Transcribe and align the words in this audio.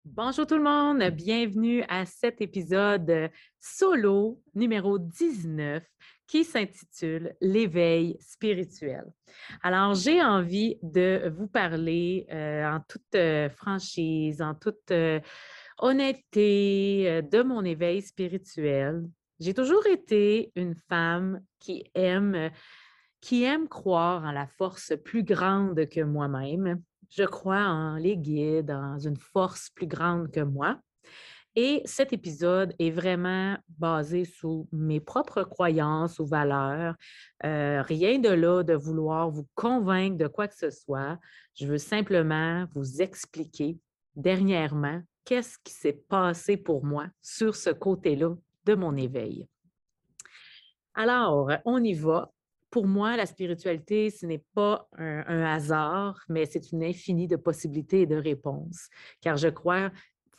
Bonjour 0.05 0.45
tout 0.45 0.57
le 0.57 0.63
monde, 0.63 1.01
bienvenue 1.11 1.81
à 1.87 2.05
cet 2.05 2.41
épisode 2.41 3.29
solo 3.61 4.41
numéro 4.53 4.99
19 4.99 5.81
qui 6.27 6.43
s'intitule 6.43 7.37
L'éveil 7.39 8.17
spirituel. 8.19 9.05
Alors, 9.61 9.93
j'ai 9.93 10.21
envie 10.21 10.77
de 10.83 11.31
vous 11.37 11.47
parler 11.47 12.27
euh, 12.33 12.65
en 12.65 12.81
toute 12.81 13.15
euh, 13.15 13.49
franchise, 13.49 14.41
en 14.41 14.55
toute 14.55 14.91
euh, 14.91 15.21
honnêteté 15.77 17.21
de 17.21 17.41
mon 17.41 17.63
éveil 17.63 18.01
spirituel. 18.01 19.05
J'ai 19.39 19.53
toujours 19.53 19.87
été 19.87 20.51
une 20.57 20.75
femme 20.75 21.41
qui 21.59 21.89
aime 21.95 22.51
qui 23.21 23.43
aime 23.43 23.69
croire 23.69 24.25
en 24.25 24.33
la 24.33 24.47
force 24.47 24.91
plus 25.05 25.23
grande 25.23 25.87
que 25.87 26.01
moi-même, 26.01 26.81
je 27.09 27.23
crois 27.23 27.65
en 27.65 27.95
les 27.95 28.17
guides, 28.17 28.67
dans 28.67 28.99
une 28.99 29.17
force 29.17 29.69
plus 29.69 29.87
grande 29.87 30.31
que 30.31 30.41
moi. 30.41 30.79
Et 31.55 31.83
cet 31.85 32.13
épisode 32.13 32.73
est 32.79 32.89
vraiment 32.89 33.55
basé 33.77 34.25
sur 34.25 34.65
mes 34.71 34.99
propres 34.99 35.43
croyances 35.43 36.17
ou 36.17 36.25
valeurs. 36.25 36.95
Euh, 37.45 37.83
rien 37.83 38.17
de 38.17 38.29
là 38.29 38.63
de 38.63 38.73
vouloir 38.73 39.29
vous 39.29 39.47
convaincre 39.53 40.17
de 40.17 40.27
quoi 40.27 40.47
que 40.47 40.55
ce 40.55 40.71
soit. 40.71 41.19
Je 41.53 41.67
veux 41.67 41.77
simplement 41.77 42.65
vous 42.73 43.03
expliquer 43.03 43.77
dernièrement 44.15 45.01
qu'est-ce 45.25 45.57
qui 45.63 45.73
s'est 45.73 46.01
passé 46.09 46.57
pour 46.57 46.83
moi 46.83 47.07
sur 47.21 47.55
ce 47.55 47.69
côté-là 47.69 48.35
de 48.65 48.73
mon 48.73 48.95
éveil. 48.95 49.47
Alors, 50.95 51.51
on 51.65 51.83
y 51.83 51.93
va 51.93 52.31
pour 52.73 52.87
moi, 52.87 53.15
la 53.15 53.27
spiritualité, 53.27 54.09
ce 54.09 54.25
n'est 54.25 54.43
pas 54.55 54.89
un, 54.97 55.43
hasard, 55.43 56.19
mais 56.27 56.47
c'est 56.47 56.71
une 56.71 56.83
infinie 56.83 57.27
de 57.27 57.35
possibilités 57.35 58.01
et 58.01 58.05
de 58.07 58.15
réponses. 58.15 58.89
Car 59.21 59.37
je 59.37 59.49
crois 59.49 59.91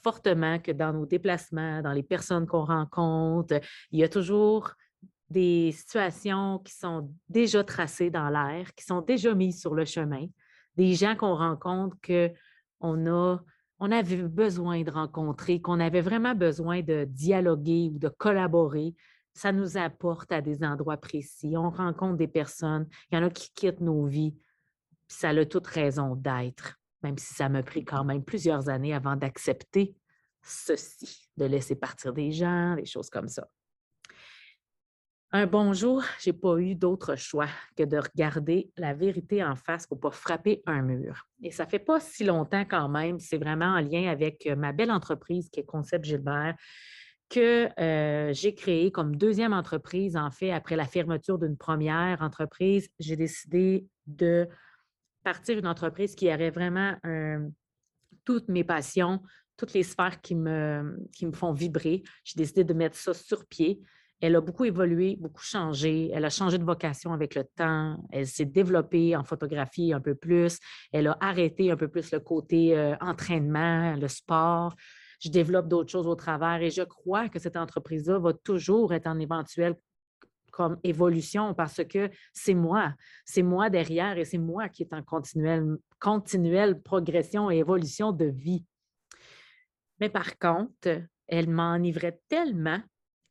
fortement 0.03 0.59
que 0.59 0.73
dans 0.73 0.93
nos 0.93 1.07
déplacements, 1.07 1.81
dans 1.81 1.93
les 1.93 2.03
personnes 2.03 2.49
qu'on 2.49 2.65
rencontre, 2.65 3.61
il 3.93 4.01
y 4.01 4.03
a 4.03 4.09
toujours 4.09 4.73
des 5.31 5.71
situations 5.71 6.59
qui 6.59 6.75
sont 6.75 7.09
déjà 7.29 7.63
tracées 7.63 8.11
dans 8.11 8.29
l'air, 8.29 8.75
qui 8.75 8.85
sont 8.85 9.01
déjà 9.01 9.33
mises 9.33 9.61
sur 9.61 9.77
le 9.77 9.85
chemin, 9.85 10.27
des 10.77 10.95
gens 10.95 11.15
qu'on 11.15 11.37
rencontre 11.37 11.97
qu'on 12.01 13.07
a 13.07 13.39
on 13.81 13.93
avait 13.93 14.23
besoin 14.23 14.83
de 14.83 14.91
rencontrer, 14.91 15.61
qu'on 15.61 15.79
avait 15.79 16.01
vraiment 16.01 16.35
besoin 16.35 16.81
de 16.81 17.05
dialoguer 17.09 17.91
ou 17.93 17.99
de 17.99 18.09
collaborer 18.09 18.95
ça 19.35 19.53
nous 19.53 19.77
apporte 19.77 20.33
à 20.33 20.41
des 20.41 20.63
endroits 20.65 20.97
précis. 20.97 21.55
On 21.57 21.71
rencontre 21.71 22.17
des 22.17 22.29
personnes, 22.29 22.89
il 23.11 23.17
y 23.17 23.19
en 23.19 23.25
a 23.25 23.31
qui 23.31 23.53
quittent 23.53 23.81
nos 23.81 24.07
vies, 24.07 24.33
puis 25.09 25.17
ça 25.19 25.31
a 25.31 25.45
toute 25.45 25.67
raison 25.67 26.15
d'être, 26.15 26.79
même 27.03 27.19
si 27.19 27.35
ça 27.35 27.49
m'a 27.49 27.63
pris 27.63 27.85
quand 27.85 28.05
même 28.05 28.25
plusieurs 28.25 28.69
années 28.69 28.95
avant 28.95 29.17
d'accepter 29.17 29.97
ceci, 30.43 31.29
de 31.37 31.47
laisser 31.47 31.75
partir 31.75 32.13
des 32.13 32.31
gens, 32.31 32.77
des 32.77 32.87
choses 32.87 33.11
comme 33.11 33.29
ça. 33.29 33.49
Un 35.33 35.47
bonjour, 35.47 36.05
je 36.21 36.31
n'ai 36.31 36.37
pas 36.37 36.59
eu 36.59 36.77
d'autre 36.77 37.17
choix 37.17 37.49
que 37.77 37.83
de 37.83 37.97
regarder 37.97 38.71
la 38.77 38.95
vérité 38.95 39.43
en 39.43 39.57
face 39.57 39.85
pour 39.85 39.97
ne 39.97 40.03
pas 40.03 40.13
frapper 40.13 40.63
un 40.65 40.83
mur. 40.83 41.27
Et 41.43 41.51
ça 41.51 41.65
ne 41.65 41.71
fait 41.71 41.81
pas 41.81 41.99
si 41.99 42.23
longtemps 42.23 42.65
quand 42.65 42.89
même, 42.89 43.19
c'est 43.19 43.39
vraiment 43.39 43.75
en 43.75 43.81
lien 43.81 44.09
avec 44.09 44.47
ma 44.57 44.73
belle 44.73 44.93
entreprise 44.93 45.51
qui 45.51 45.59
est 45.59 45.65
Concept 45.65 46.05
Gilbert, 46.05 46.55
que 47.29 47.69
j'ai 48.33 48.55
créé 48.55 48.91
comme 48.91 49.17
deuxième 49.17 49.53
entreprise, 49.53 50.17
en 50.17 50.31
fait, 50.31 50.51
après 50.51 50.77
la 50.77 50.87
fermeture 50.87 51.39
d'une 51.39 51.57
première 51.57 52.23
entreprise, 52.23 52.89
j'ai 52.99 53.17
décidé 53.17 53.87
de 54.07 54.49
partir 55.23 55.59
une 55.59 55.67
entreprise 55.67 56.15
qui 56.15 56.33
aurait 56.33 56.51
vraiment 56.51 56.97
toutes 58.25 58.49
mes 58.49 58.65
passions, 58.65 59.23
toutes 59.57 59.73
les 59.73 59.83
sphères 59.83 60.21
qui 60.21 60.35
me, 60.35 60.97
font 61.33 61.53
vibrer. 61.53 62.03
J'ai 62.25 62.37
décidé 62.37 62.65
de 62.65 62.75
mettre 62.75 62.97
ça 62.97 63.15
sur 63.15 63.47
pied. 63.47 63.81
Elle 64.21 64.37
a 64.37 64.41
beaucoup 64.41 64.65
évolué, 64.65 65.17
beaucoup 65.21 65.43
changé. 65.43 66.11
Elle 66.15 66.25
a 66.25 66.31
changé 66.31 66.57
de 66.57 66.65
vocation 66.65 67.13
avec 67.13 67.35
le 67.35 67.45
temps. 67.45 68.03
Elle 68.11 68.27
s'est 68.27 68.47
développée 68.47 69.17
en 69.17 69.25
photographie 69.25 69.93
un 69.93 70.01
peu 70.01 70.15
plus. 70.15 70.59
Elle 70.93 71.09
a 71.09 71.17
arrêté 71.21 71.71
un 71.71 71.77
peu 71.77 71.89
plus 71.89 72.11
le 72.13 72.21
côté 72.21 72.97
entraînement, 73.01 73.97
le 73.97 74.09
sport 74.09 74.75
je 75.25 75.31
développe 75.31 75.69
d'autres 75.69 75.91
choses 75.91 76.07
au 76.07 76.15
travers 76.15 76.61
et 76.63 76.71
je 76.71 76.83
crois 76.83 77.29
que 77.29 77.39
cette 77.39 77.57
entreprise-là 77.57 78.19
va 78.19 78.33
toujours 78.33 78.93
être 78.93 79.07
en 79.07 79.19
éventuelle 79.19 79.75
comme 80.51 80.79
évolution 80.85 81.55
parce 81.55 81.83
que 81.85 82.11
c'est 82.33 82.55
moi, 82.55 82.95
c'est 83.25 83.43
moi 83.43 83.71
derrière 83.71 84.19
et 84.19 84.25
c'est 84.25 84.39
moi 84.39 84.69
qui 84.69 84.83
est 84.83 84.93
en 84.93 85.03
continuelle, 85.03 85.77
continuelle 85.99 86.81
progression 86.81 87.51
et 87.51 87.57
évolution 87.57 88.13
de 88.13 88.27
vie. 88.27 88.65
Mais 89.99 90.09
par 90.09 90.39
contre, 90.39 91.03
elle 91.27 91.49
m'enivrait 91.49 92.21
tellement 92.29 92.81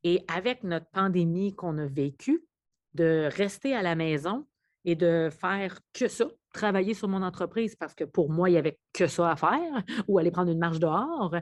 et 0.04 0.26
avec 0.28 0.64
notre 0.64 0.88
pandémie 0.88 1.54
qu'on 1.54 1.78
a 1.78 1.86
vécue, 1.86 2.44
de 2.94 3.30
rester 3.36 3.76
à 3.76 3.82
la 3.82 3.96
maison 3.96 4.46
et 4.86 4.96
de 4.96 5.30
faire 5.32 5.80
que 5.94 6.08
ça, 6.08 6.26
travailler 6.54 6.94
sur 6.94 7.08
mon 7.08 7.22
entreprise 7.22 7.76
parce 7.76 7.94
que 7.94 8.04
pour 8.04 8.30
moi, 8.30 8.50
il 8.50 8.54
n'y 8.54 8.60
avait 8.60 8.80
que 8.94 9.08
ça 9.08 9.32
à 9.32 9.36
faire 9.36 9.84
ou 10.08 10.20
aller 10.20 10.32
prendre 10.32 10.52
une 10.52 10.60
marche 10.60 10.80
dehors, 10.80 11.36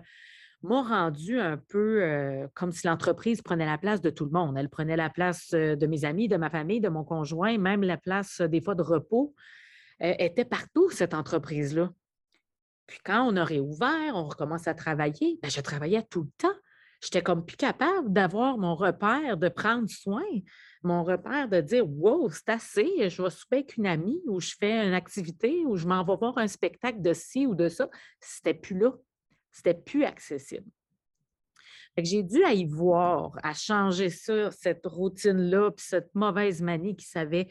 m'a 0.64 0.82
rendu 0.82 1.40
un 1.40 1.58
peu 1.58 2.48
comme 2.54 2.72
si 2.72 2.88
l'entreprise 2.88 3.42
prenait 3.42 3.66
la 3.66 3.78
place 3.78 4.02
de 4.02 4.10
tout 4.10 4.26
le 4.26 4.32
monde. 4.32 4.58
Elle 4.58 4.70
prenait 4.70 4.96
la 4.96 5.10
place 5.10 5.52
de 5.52 5.88
mes 5.88 6.06
amis, 6.06 6.28
de 6.28 6.38
ma 6.38 6.50
famille, 6.50 6.82
de 6.82 6.90
mon 6.90 7.04
conjoint, 7.04 7.58
même 7.58 7.84
la 7.84 7.98
place 7.98 8.42
des 8.42 8.62
fois 8.62 8.76
de 8.76 8.82
repos. 8.82 9.34
Était 10.00 10.46
partout, 10.46 10.90
cette 10.90 11.14
entreprise-là. 11.14 11.90
Puis 12.88 13.00
quand 13.06 13.24
on 13.24 13.36
a 13.38 13.44
réouvert, 13.44 14.16
on 14.16 14.26
recommence 14.26 14.68
à 14.68 14.74
travailler, 14.74 15.40
bien, 15.42 15.50
je 15.50 15.62
travaillais 15.62 16.04
tout 16.04 16.24
le 16.24 16.30
temps. 16.38 16.58
J'étais 17.02 17.24
comme 17.24 17.46
plus 17.46 17.58
capable 17.58 18.14
d'avoir 18.14 18.58
mon 18.58 18.76
repère, 18.76 19.38
de 19.38 19.50
prendre 19.50 19.90
soin, 19.90 20.26
mon 20.84 21.04
repère 21.04 21.48
de 21.48 21.60
dire 21.62 21.88
Wow, 21.88 22.30
c'est 22.30 22.50
assez, 22.50 23.10
je 23.10 23.22
vais 23.24 23.30
souper 23.30 23.56
avec 23.58 23.78
une 23.78 23.88
amie 23.88 24.22
ou 24.28 24.40
je 24.40 24.54
fais 24.60 24.86
une 24.86 24.94
activité 24.94 25.64
ou 25.66 25.78
je 25.78 25.88
m'en 25.88 26.04
vais 26.04 26.16
voir 26.16 26.38
un 26.38 26.48
spectacle 26.48 27.02
de 27.02 27.14
ci 27.14 27.48
ou 27.48 27.56
de 27.56 27.70
ça. 27.70 27.90
C'était 28.20 28.54
plus 28.54 28.78
là. 28.78 28.92
C'était 29.52 29.74
plus 29.74 30.04
accessible. 30.04 30.70
J'ai 31.98 32.24
dû 32.24 32.40
y 32.46 32.66
voir, 32.66 33.38
à 33.44 33.54
changer 33.54 34.10
ça, 34.10 34.50
cette 34.52 34.86
routine-là, 34.86 35.72
puis 35.72 35.86
cette 35.86 36.16
mauvaise 36.16 36.62
manie 36.62 36.96
qui 36.96 37.06
s'avait 37.06 37.48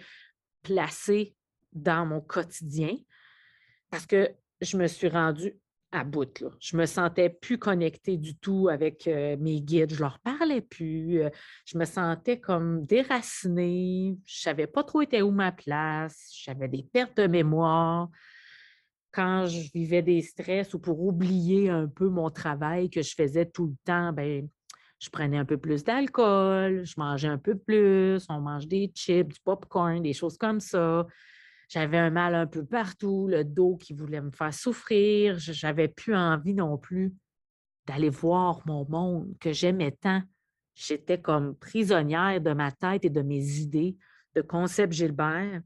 placée 0.62 1.34
dans 1.72 2.06
mon 2.06 2.20
quotidien, 2.20 2.96
parce 3.90 4.06
que 4.06 4.30
je 4.60 4.76
me 4.76 4.86
suis 4.86 5.08
rendue 5.08 5.54
à 5.92 6.04
bout. 6.04 6.40
Là. 6.40 6.50
Je 6.60 6.76
me 6.76 6.86
sentais 6.86 7.28
plus 7.28 7.58
connectée 7.58 8.16
du 8.16 8.36
tout 8.36 8.68
avec 8.68 9.06
euh, 9.06 9.36
mes 9.38 9.60
guides. 9.60 9.94
Je 9.94 10.00
leur 10.00 10.20
parlais 10.20 10.60
plus. 10.60 11.22
Euh, 11.22 11.30
je 11.64 11.76
me 11.78 11.84
sentais 11.84 12.38
comme 12.38 12.84
déracinée. 12.86 14.16
Je 14.24 14.40
savais 14.40 14.66
pas 14.66 14.84
trop 14.84 15.02
était 15.02 15.22
où 15.22 15.30
ma 15.30 15.52
place. 15.52 16.30
J'avais 16.44 16.68
des 16.68 16.84
pertes 16.84 17.16
de 17.16 17.26
mémoire 17.26 18.08
quand 19.12 19.46
je 19.46 19.70
vivais 19.72 20.02
des 20.02 20.22
stress 20.22 20.74
ou 20.74 20.78
pour 20.78 21.02
oublier 21.02 21.70
un 21.70 21.88
peu 21.88 22.08
mon 22.08 22.30
travail 22.30 22.90
que 22.90 23.02
je 23.02 23.14
faisais 23.14 23.46
tout 23.46 23.66
le 23.66 23.74
temps, 23.84 24.12
ben, 24.12 24.48
je 25.00 25.08
prenais 25.08 25.38
un 25.38 25.44
peu 25.44 25.56
plus 25.56 25.82
d'alcool, 25.82 26.84
je 26.84 26.94
mangeais 26.98 27.28
un 27.28 27.38
peu 27.38 27.56
plus, 27.56 28.24
on 28.28 28.40
mange 28.40 28.66
des 28.66 28.92
chips, 28.94 29.32
du 29.32 29.40
popcorn, 29.40 30.02
des 30.02 30.12
choses 30.12 30.36
comme 30.36 30.60
ça. 30.60 31.06
J'avais 31.68 31.98
un 31.98 32.10
mal 32.10 32.34
un 32.34 32.46
peu 32.46 32.64
partout, 32.64 33.26
le 33.28 33.44
dos 33.44 33.76
qui 33.76 33.94
voulait 33.94 34.20
me 34.20 34.30
faire 34.30 34.52
souffrir. 34.52 35.38
J'avais 35.38 35.88
plus 35.88 36.14
envie 36.14 36.54
non 36.54 36.76
plus 36.76 37.14
d'aller 37.86 38.10
voir 38.10 38.60
mon 38.66 38.86
monde 38.88 39.34
que 39.40 39.52
j'aimais 39.52 39.92
tant. 39.92 40.22
J'étais 40.74 41.20
comme 41.20 41.54
prisonnière 41.54 42.40
de 42.40 42.52
ma 42.52 42.72
tête 42.72 43.04
et 43.04 43.10
de 43.10 43.22
mes 43.22 43.58
idées. 43.58 43.96
de 44.34 44.42
concept 44.42 44.92
Gilbert, 44.92 45.60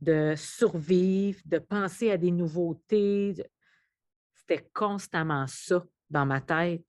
de 0.00 0.34
survivre, 0.36 1.40
de 1.44 1.58
penser 1.58 2.10
à 2.10 2.16
des 2.16 2.30
nouveautés. 2.30 3.34
C'était 4.34 4.68
constamment 4.72 5.46
ça 5.46 5.84
dans 6.10 6.26
ma 6.26 6.40
tête. 6.40 6.84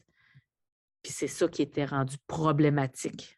Puis 1.01 1.13
c'est 1.13 1.27
ça 1.27 1.48
qui 1.48 1.62
était 1.62 1.86
rendu 1.86 2.18
problématique 2.27 3.38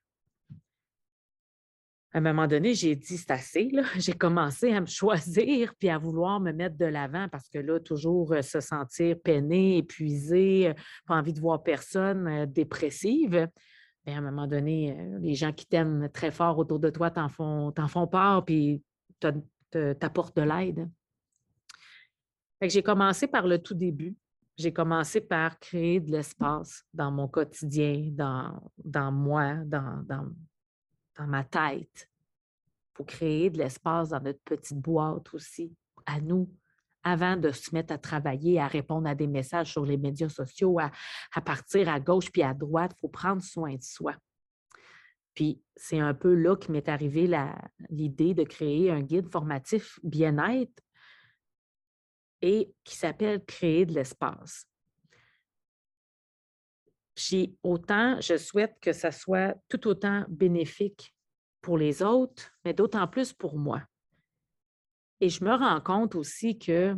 à 2.12 2.18
un 2.18 2.21
moment 2.21 2.48
donné, 2.48 2.74
j'ai 2.74 2.95
dit 2.95 3.18
c'est 3.18 3.31
assez. 3.31 3.69
J'ai 3.98 4.13
commencé 4.13 4.74
à 4.74 4.81
me 4.81 4.88
choisir 4.88 5.74
puis 5.77 5.89
à 5.89 5.98
vouloir 5.98 6.39
me 6.39 6.51
mettre 6.51 6.77
de 6.77 6.86
l'avant 6.86 7.27
parce 7.30 7.50
que 7.50 7.60
là, 7.60 7.80
toujours 7.80 8.33
euh, 8.33 8.42
se 8.42 8.60
sentir 8.60 9.18
peiné, 9.24 9.77
épuisé, 9.77 10.69
euh, 10.69 10.74
pas 11.06 11.16
envie 11.16 11.33
de 11.33 11.39
voir 11.39 11.62
personne, 11.62 12.27
euh, 12.27 12.45
dépressive. 12.45 13.48
Mais 14.06 14.13
à 14.13 14.18
un 14.18 14.21
moment 14.21 14.48
donné, 14.48 14.98
les 15.19 15.36
gens 15.36 15.51
qui 15.51 15.68
t'aiment 15.68 16.10
très 16.12 16.31
fort 16.31 16.57
autour 16.57 16.80
de 16.80 16.89
toi 16.89 17.12
t'en 17.12 17.30
font, 17.30 17.71
font 17.89 18.07
part 18.07 18.45
puis 18.45 18.81
t'apportent 19.71 20.36
de 20.38 20.44
l'aide. 20.44 20.89
J'ai 22.62 22.83
commencé 22.83 23.27
par 23.27 23.48
le 23.48 23.62
tout 23.62 23.74
début. 23.74 24.16
J'ai 24.57 24.74
commencé 24.74 25.21
par 25.21 25.57
créer 25.60 26.01
de 26.01 26.12
l'espace 26.12 26.83
dans 26.94 27.12
mon 27.12 27.30
quotidien, 27.30 28.10
dans, 28.12 28.62
dans 28.77 29.12
moi, 29.12 29.56
dans, 29.66 30.04
dans, 30.06 30.27
ma 31.25 31.44
tête 31.44 32.10
pour 32.94 33.06
créer 33.06 33.50
de 33.50 33.57
l'espace 33.57 34.10
dans 34.10 34.21
notre 34.21 34.42
petite 34.44 34.77
boîte 34.77 35.33
aussi, 35.33 35.74
à 36.06 36.19
nous, 36.19 36.50
avant 37.04 37.38
de 37.38 37.51
se 37.51 37.74
mettre 37.74 37.94
à 37.94 37.98
travailler, 37.98 38.60
à 38.60 38.68
répondre 38.68 39.07
à 39.07 39.16
des 39.16 39.27
messages 39.27 39.71
sur 39.71 39.86
les 39.86 39.98
médias 39.98 40.27
sociaux, 40.27 40.77
à, 40.80 41.42
partir 41.42 41.88
à 41.88 42.00
gauche 42.00 42.30
puis 42.30 42.44
à 42.44 42.54
droite. 42.54 42.92
Il 42.98 43.00
faut 43.00 43.07
prendre 43.07 43.42
soin 43.42 43.75
de 43.75 43.83
soi. 43.83 44.16
Puis 45.40 45.64
c'est 45.78 46.02
un 46.02 46.14
peu 46.14 46.36
là 46.36 46.58
qui 46.58 46.70
m'est 46.70 46.90
arrivé 46.90 47.32
l'idée 47.90 48.34
de 48.34 48.44
créer 48.44 48.92
un 48.92 49.00
guide 49.00 49.32
formatif 49.32 49.98
bien-être 50.04 50.84
et 52.42 52.74
qui 52.84 52.98
s'appelle 52.98 53.46
Créer 53.46 53.86
de 53.86 53.94
l'espace. 53.94 54.68
Puis 57.16 57.58
autant, 57.64 58.20
je 58.20 58.36
souhaite 58.36 58.76
que 58.82 58.92
ça 58.92 59.14
soit 59.14 59.56
tout 59.70 59.88
autant 59.88 60.26
bénéfique 60.28 61.16
pour 61.62 61.78
les 61.78 62.04
autres, 62.04 62.52
mais 62.66 62.74
d'autant 62.74 63.08
plus 63.08 63.32
pour 63.32 63.58
moi. 63.58 63.82
Et 65.22 65.30
je 65.30 65.42
me 65.46 65.54
rends 65.54 65.80
compte 65.80 66.16
aussi 66.16 66.60
que 66.60 66.98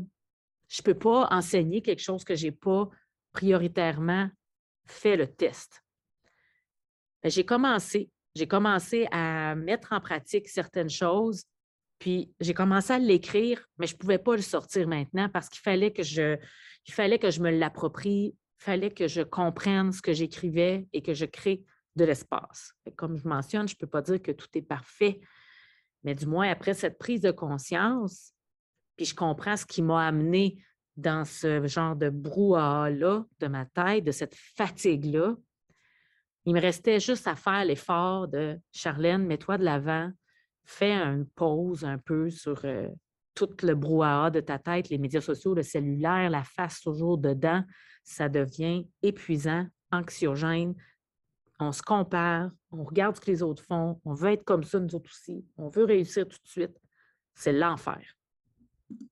je 0.68 0.82
ne 0.82 0.84
peux 0.84 0.98
pas 0.98 1.28
enseigner 1.30 1.84
quelque 1.84 2.02
chose 2.02 2.24
que 2.24 2.34
je 2.34 2.48
n'ai 2.48 2.52
pas 2.52 2.90
prioritairement 3.34 4.32
fait 4.88 5.16
le 5.16 5.32
test. 5.32 5.84
Ben, 7.22 7.30
j'ai 7.30 7.46
commencé, 7.46 8.10
j'ai 8.36 8.48
commencé 8.48 9.07
à 9.12 9.56
mettre 9.56 9.94
en 9.94 10.00
pratique 10.00 10.48
certaines 10.48 10.89
choses, 10.89 11.44
puis 12.00 12.33
j'ai 12.39 12.54
commencé 12.54 12.94
à 12.94 13.00
l'écrire, 13.00 13.68
mais 13.78 13.88
je 13.88 13.94
ne 13.94 14.00
pouvais 14.00 14.18
pas 14.18 14.36
le 14.36 14.42
sortir 14.42 14.88
maintenant 14.88 15.30
parce 15.30 15.50
qu'il 15.50 15.62
fallait 15.62 15.92
que 15.92 16.04
je, 16.04 16.38
il 16.88 16.94
fallait 16.94 17.19
que 17.19 17.30
je 17.30 17.42
me 17.42 17.51
l'approprie 17.51 18.36
fallait 18.62 18.92
que 18.92 19.07
je 19.07 19.22
comprenne 19.22 19.92
ce 19.92 20.01
que 20.01 20.13
j'écrivais 20.13 20.88
et 20.94 21.01
que 21.01 21.16
je 21.16 21.25
crée 21.25 21.63
de 21.95 22.06
l'espace. 22.06 22.74
Comme 22.95 23.18
je 23.18 23.28
mentionne, 23.28 23.68
je 23.68 23.74
ne 23.74 23.80
peux 23.80 23.88
pas 23.88 24.04
dire 24.04 24.22
que 24.22 24.31
tout 24.31 24.48
est 24.54 24.62
parfait, 24.62 25.19
mais 26.04 26.13
du 26.13 26.28
moins 26.28 26.50
après 26.50 26.75
cette 26.75 27.00
prise 27.00 27.22
de 27.22 27.31
conscience, 27.31 28.33
puis 28.95 29.06
je 29.06 29.16
comprends 29.16 29.57
ce 29.57 29.66
qui 29.66 29.81
m'a 29.81 30.06
amené 30.07 30.63
dans 30.95 31.25
ce 31.25 31.66
genre 31.66 31.95
de 31.95 32.10
brouhaha-là 32.10 33.25
de 33.39 33.48
ma 33.48 33.66
tête, 33.66 34.04
de 34.04 34.12
cette 34.12 34.36
fatigue-là. 34.36 35.36
Il 36.46 36.54
me 36.54 36.62
restait 36.62 37.00
juste 37.00 37.28
à 37.28 37.36
faire 37.36 37.66
l'effort 37.66 38.28
de 38.28 38.60
Charlène, 38.72 39.26
mets-toi 39.26 39.58
de 39.58 39.64
l'avant, 39.64 40.12
fais 40.66 40.94
une 40.94 41.26
pause 41.28 41.84
un 41.84 41.98
peu 41.98 42.30
sur 42.30 42.60
euh, 42.66 42.88
tout 43.36 43.50
le 43.62 43.76
brouhaha 43.76 44.32
de 44.32 44.40
ta 44.40 44.58
tête, 44.58 44.90
les 44.90 44.98
médias 44.98 45.22
sociaux, 45.22 45.54
le 45.54 45.64
cellulaire, 45.64 46.30
la 46.30 46.44
face 46.44 46.82
toujours 46.82 47.18
dedans 47.18 47.64
ça 48.04 48.30
devient 48.30 48.88
épuisant, 49.02 49.68
anxiogène. 49.92 50.76
On 51.60 51.72
se 51.72 51.82
compare, 51.82 52.50
on 52.72 52.84
regarde 52.84 53.16
ce 53.16 53.22
que 53.22 53.32
les 53.32 53.44
autres 53.44 53.64
font, 53.64 54.02
on 54.04 54.14
veut 54.14 54.32
être 54.32 54.44
comme 54.44 54.64
ça, 54.64 54.80
nous 54.80 54.96
autres 54.96 55.12
aussi, 55.12 55.46
on 55.58 55.70
veut 55.70 55.86
réussir 55.86 56.28
tout 56.28 56.38
de 56.44 56.48
suite. 56.48 56.76
C'est 57.36 57.54
l'enfer. 57.54 58.02
tu 58.90 59.08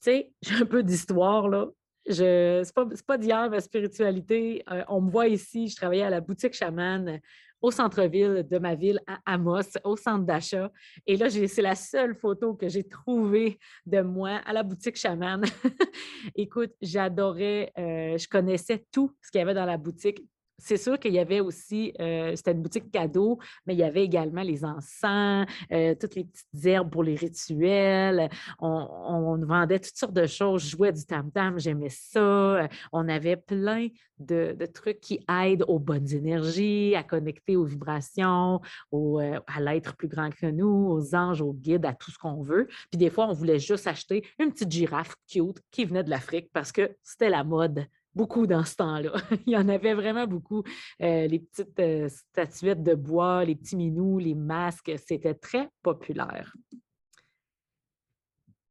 sais, 0.00 0.32
j'ai 0.42 0.56
un 0.56 0.66
peu 0.66 0.82
d'histoire, 0.82 1.48
là. 1.48 1.68
Ce 2.08 2.60
n'est 2.60 2.72
pas, 2.74 2.86
pas 3.06 3.18
d'hier, 3.18 3.50
ma 3.50 3.60
spiritualité. 3.60 4.62
Euh, 4.70 4.84
on 4.88 5.00
me 5.00 5.10
voit 5.10 5.28
ici, 5.28 5.68
je 5.68 5.76
travaillais 5.76 6.02
à 6.02 6.10
la 6.10 6.20
boutique 6.20 6.54
chamane 6.54 7.20
au 7.62 7.70
centre-ville 7.70 8.44
de 8.48 8.58
ma 8.58 8.74
ville, 8.74 9.00
à 9.06 9.20
Amos, 9.24 9.78
au 9.84 9.96
centre 9.96 10.24
d'achat. 10.24 10.70
Et 11.06 11.16
là, 11.16 11.30
c'est 11.30 11.62
la 11.62 11.76
seule 11.76 12.14
photo 12.16 12.54
que 12.54 12.68
j'ai 12.68 12.82
trouvée 12.82 13.58
de 13.86 14.00
moi 14.00 14.40
à 14.44 14.52
la 14.52 14.64
boutique 14.64 14.96
chamane. 14.96 15.44
Écoute, 16.34 16.72
j'adorais, 16.82 17.72
euh, 17.78 18.18
je 18.18 18.28
connaissais 18.28 18.84
tout 18.90 19.16
ce 19.22 19.30
qu'il 19.30 19.38
y 19.38 19.42
avait 19.42 19.54
dans 19.54 19.64
la 19.64 19.76
boutique 19.76 20.26
c'est 20.62 20.76
sûr 20.76 20.98
qu'il 20.98 21.12
y 21.12 21.18
avait 21.18 21.40
aussi, 21.40 21.92
euh, 22.00 22.34
c'était 22.36 22.52
une 22.52 22.62
boutique 22.62 22.90
cadeau, 22.90 23.38
mais 23.66 23.74
il 23.74 23.80
y 23.80 23.82
avait 23.82 24.04
également 24.04 24.42
les 24.42 24.64
encens, 24.64 25.46
euh, 25.72 25.94
toutes 26.00 26.14
les 26.14 26.24
petites 26.24 26.66
herbes 26.66 26.90
pour 26.90 27.02
les 27.02 27.16
rituels. 27.16 28.30
On, 28.60 29.38
vendait 29.42 29.80
toutes 29.80 29.96
sortes 29.96 30.12
de 30.12 30.26
choses. 30.26 30.64
Je 30.68 30.90
du 30.92 31.04
tam-tam, 31.04 31.58
j'aimais 31.58 31.88
ça. 31.88 32.68
On 32.92 33.08
avait 33.08 33.36
plein 33.36 33.88
de, 34.18 34.56
trucs 34.72 35.00
qui 35.00 35.24
aident 35.28 35.64
aux 35.66 35.78
bonnes 35.80 36.10
énergies, 36.12 36.94
à 36.94 37.02
connecter 37.02 37.56
aux 37.56 37.64
vibrations, 37.64 38.60
euh, 38.94 39.40
à 39.46 39.60
l'être 39.60 39.96
plus 39.96 40.08
grand 40.08 40.30
que 40.30 40.46
nous, 40.46 40.86
aux 40.90 41.14
anges, 41.14 41.42
aux 41.42 41.54
guides, 41.54 41.86
à 41.86 41.92
tout 41.92 42.10
ce 42.10 42.18
qu'on 42.18 42.42
veut. 42.42 42.68
Puis 42.90 42.98
des 42.98 43.10
fois, 43.10 43.26
on 43.28 43.32
voulait 43.32 43.58
juste 43.58 43.86
acheter 43.86 44.24
une 44.38 44.52
petite 44.52 44.70
girafe 44.70 45.16
cute 45.28 45.60
qui 45.70 45.84
venait 45.84 46.04
de 46.04 46.10
l'Afrique 46.10 46.50
parce 46.52 46.70
que 46.70 46.96
c'était 47.02 47.30
la 47.30 47.42
mode 47.42 47.84
beaucoup 48.14 48.46
dans 48.46 48.64
ce 48.64 48.76
temps-là. 48.76 49.12
Il 49.46 49.52
y 49.52 49.56
en 49.56 49.68
avait 49.68 49.94
vraiment 49.94 50.26
beaucoup. 50.26 50.62
Euh, 51.00 51.26
les 51.26 51.38
petites 51.38 51.78
euh, 51.80 52.08
statuettes 52.08 52.82
de 52.82 52.94
bois, 52.94 53.44
les 53.44 53.54
petits 53.54 53.76
minous, 53.76 54.18
les 54.18 54.34
masques, 54.34 54.92
c'était 55.06 55.34
très 55.34 55.68
populaire. 55.82 56.54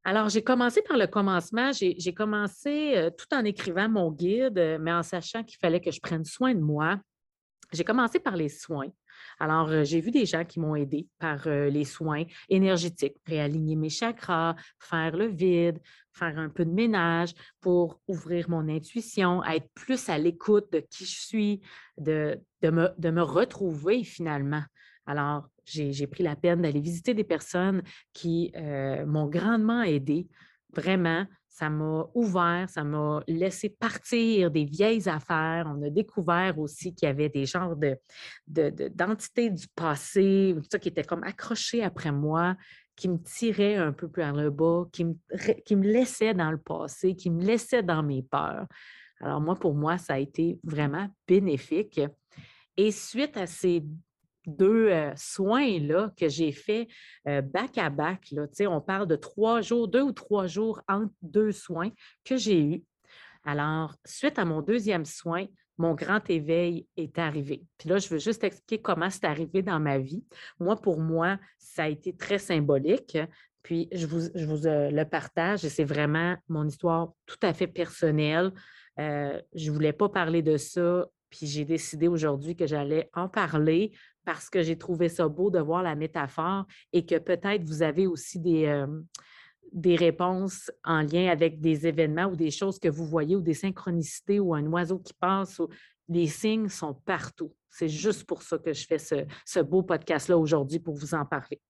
Alors, 0.03 0.29
j'ai 0.29 0.43
commencé 0.43 0.81
par 0.81 0.97
le 0.97 1.05
commencement. 1.05 1.71
J'ai 1.71 2.13
commencé 2.13 2.97
euh, 2.97 3.09
tout 3.11 3.33
en 3.35 3.45
écrivant 3.45 3.87
mon 3.87 4.11
guide, 4.11 4.77
mais 4.79 4.91
en 4.91 5.03
sachant 5.03 5.43
qu'il 5.43 5.59
fallait 5.59 5.81
que 5.81 5.91
je 5.91 5.99
prenne 5.99 6.25
soin 6.25 6.55
de 6.55 6.59
moi. 6.61 6.99
J'ai 7.71 7.83
commencé 7.83 8.19
par 8.19 8.35
les 8.35 8.49
soins. 8.49 8.89
Alors, 9.41 9.69
euh, 9.69 9.83
j'ai 9.83 10.01
vu 10.01 10.11
des 10.11 10.27
gens 10.27 10.45
qui 10.45 10.59
m'ont 10.59 10.75
aidé 10.75 11.07
par 11.17 11.47
euh, 11.47 11.67
les 11.67 11.83
soins 11.83 12.25
énergétiques, 12.47 13.15
réaligner 13.25 13.75
mes 13.75 13.89
chakras, 13.89 14.55
faire 14.77 15.17
le 15.17 15.25
vide, 15.25 15.79
faire 16.13 16.37
un 16.37 16.49
peu 16.49 16.63
de 16.63 16.69
ménage 16.69 17.33
pour 17.59 17.99
ouvrir 18.07 18.51
mon 18.51 18.69
intuition, 18.69 19.43
être 19.43 19.67
plus 19.73 20.09
à 20.09 20.19
l'écoute 20.19 20.71
de 20.71 20.79
qui 20.79 21.05
je 21.05 21.19
suis, 21.19 21.61
de, 21.97 22.39
me, 22.61 23.21
retrouver 23.21 24.03
finalement. 24.03 24.61
Alors, 25.07 25.47
j'ai 25.65 26.05
pris 26.05 26.21
la 26.21 26.35
peine 26.35 26.61
d'aller 26.61 26.79
visiter 26.79 27.15
des 27.15 27.23
personnes 27.23 27.81
qui 28.13 28.51
euh, 28.55 29.07
m'ont 29.07 29.27
grandement 29.27 29.81
aidé, 29.81 30.27
vraiment, 30.71 31.25
ça 31.51 31.69
m'a 31.69 32.07
ouvert, 32.15 32.69
ça 32.69 32.83
m'a 32.85 33.21
laissé 33.27 33.69
partir 33.69 34.49
des 34.49 34.63
vieilles 34.63 35.07
affaires. 35.09 35.65
On 35.67 35.83
a 35.83 35.89
découvert 35.89 36.57
aussi 36.57 36.95
qu'il 36.95 37.07
y 37.07 37.09
avait 37.09 37.27
des 37.27 37.45
genres 37.45 37.75
de, 37.75 37.97
d'entités 38.47 39.49
du 39.49 39.67
passé 39.75 40.55
ça, 40.71 40.79
qui 40.79 40.87
étaient 40.87 41.03
comme 41.03 41.23
accrochées 41.23 41.83
après 41.83 42.13
moi, 42.13 42.55
qui 42.95 43.09
me 43.09 43.17
tiraient 43.17 43.75
un 43.75 43.91
peu 43.91 44.09
vers 44.15 44.33
le 44.33 44.49
bas, 44.49 44.85
qui 44.93 45.03
me, 45.03 45.15
qui 45.65 45.75
me 45.75 45.83
laissaient 45.83 46.33
dans 46.33 46.51
le 46.51 46.57
passé, 46.57 47.15
qui 47.15 47.29
me 47.29 47.43
laissaient 47.43 47.83
dans 47.83 48.01
mes 48.01 48.23
peurs. 48.23 48.65
Alors 49.19 49.41
moi, 49.41 49.55
pour 49.55 49.75
moi, 49.75 49.97
ça 49.97 50.13
a 50.13 50.19
été 50.19 50.57
vraiment 50.63 51.09
bénéfique. 51.27 51.99
Et 52.77 52.91
suite 52.91 53.35
à 53.35 53.45
ces 53.45 53.83
deux 54.45 54.91
soins-là 55.15 56.11
que 56.17 56.27
j'ai 56.27 56.51
fait 56.51 56.87
back 57.25 57.77
à 57.77 57.89
back. 57.89 58.27
Là, 58.31 58.45
on 58.67 58.81
parle 58.81 59.07
de 59.07 59.15
trois 59.15 59.61
jours, 59.61 59.87
deux 59.87 60.01
ou 60.01 60.11
trois 60.11 60.47
jours 60.47 60.81
entre 60.87 61.13
deux 61.21 61.51
soins 61.51 61.91
que 62.23 62.37
j'ai 62.37 62.61
eus. 62.61 62.83
Alors, 63.43 63.95
suite 64.05 64.37
à 64.39 64.45
mon 64.45 64.61
deuxième 64.61 65.05
soin, 65.05 65.45
mon 65.77 65.95
grand 65.95 66.29
éveil 66.29 66.85
est 66.95 67.17
arrivé. 67.17 67.63
Puis 67.77 67.89
là, 67.89 67.97
je 67.97 68.07
veux 68.09 68.19
juste 68.19 68.43
expliquer 68.43 68.81
comment 68.81 69.09
c'est 69.09 69.25
arrivé 69.25 69.63
dans 69.63 69.79
ma 69.79 69.97
vie. 69.97 70.23
Moi, 70.59 70.75
pour 70.79 70.99
moi, 70.99 71.39
ça 71.57 71.83
a 71.83 71.87
été 71.87 72.15
très 72.15 72.37
symbolique. 72.37 73.17
Puis 73.63 73.87
je 73.91 74.05
vous, 74.05 74.21
je 74.33 74.45
vous 74.45 74.59
le 74.63 75.03
partage 75.03 75.65
et 75.65 75.69
c'est 75.69 75.83
vraiment 75.83 76.35
mon 76.47 76.67
histoire 76.67 77.13
tout 77.25 77.37
à 77.41 77.53
fait 77.53 77.67
personnelle. 77.67 78.51
je 78.97 79.41
ne 79.53 79.71
voulais 79.71 79.93
pas 79.93 80.09
parler 80.09 80.41
de 80.41 80.57
ça, 80.57 81.07
puis 81.31 81.47
j'ai 81.47 81.65
décidé 81.65 82.07
aujourd'hui 82.07 82.55
que 82.55 82.67
j'allais 82.67 83.09
en 83.13 83.27
parler 83.27 83.91
parce 84.23 84.49
que 84.49 84.61
j'ai 84.61 84.77
trouvé 84.77 85.09
ça 85.09 85.27
beau 85.27 85.49
de 85.49 85.59
voir 85.59 85.81
la 85.81 85.95
métaphore 85.95 86.65
et 86.93 87.05
que 87.05 87.17
peut-être 87.17 87.63
vous 87.63 87.81
avez 87.81 88.05
aussi 88.05 88.39
des, 88.39 88.85
des 89.71 89.95
réponses 89.95 90.69
en 90.83 91.01
lien 91.01 91.29
avec 91.29 91.59
des 91.59 91.87
événements 91.87 92.25
ou 92.25 92.35
des 92.35 92.51
choses 92.51 92.77
que 92.77 92.89
vous 92.89 93.05
voyez 93.05 93.35
ou 93.35 93.41
des 93.41 93.53
synchronicités 93.53 94.39
ou 94.39 94.53
un 94.53 94.65
oiseau 94.67 94.99
qui 94.99 95.13
passe. 95.13 95.61
les 96.09 96.27
signes 96.27 96.67
sont 96.67 96.93
partout. 96.93 97.55
C'est 97.69 97.89
juste 97.89 98.25
pour 98.25 98.43
ça 98.43 98.57
que 98.57 98.73
je 98.73 98.85
fais 98.85 98.99
ce, 98.99 99.25
ce 99.45 99.59
beau 99.61 99.81
podcast-là 99.81 100.37
aujourd'hui 100.37 100.79
pour 100.79 100.95
vous 100.95 101.13
en 101.13 101.25
parler. 101.25 101.61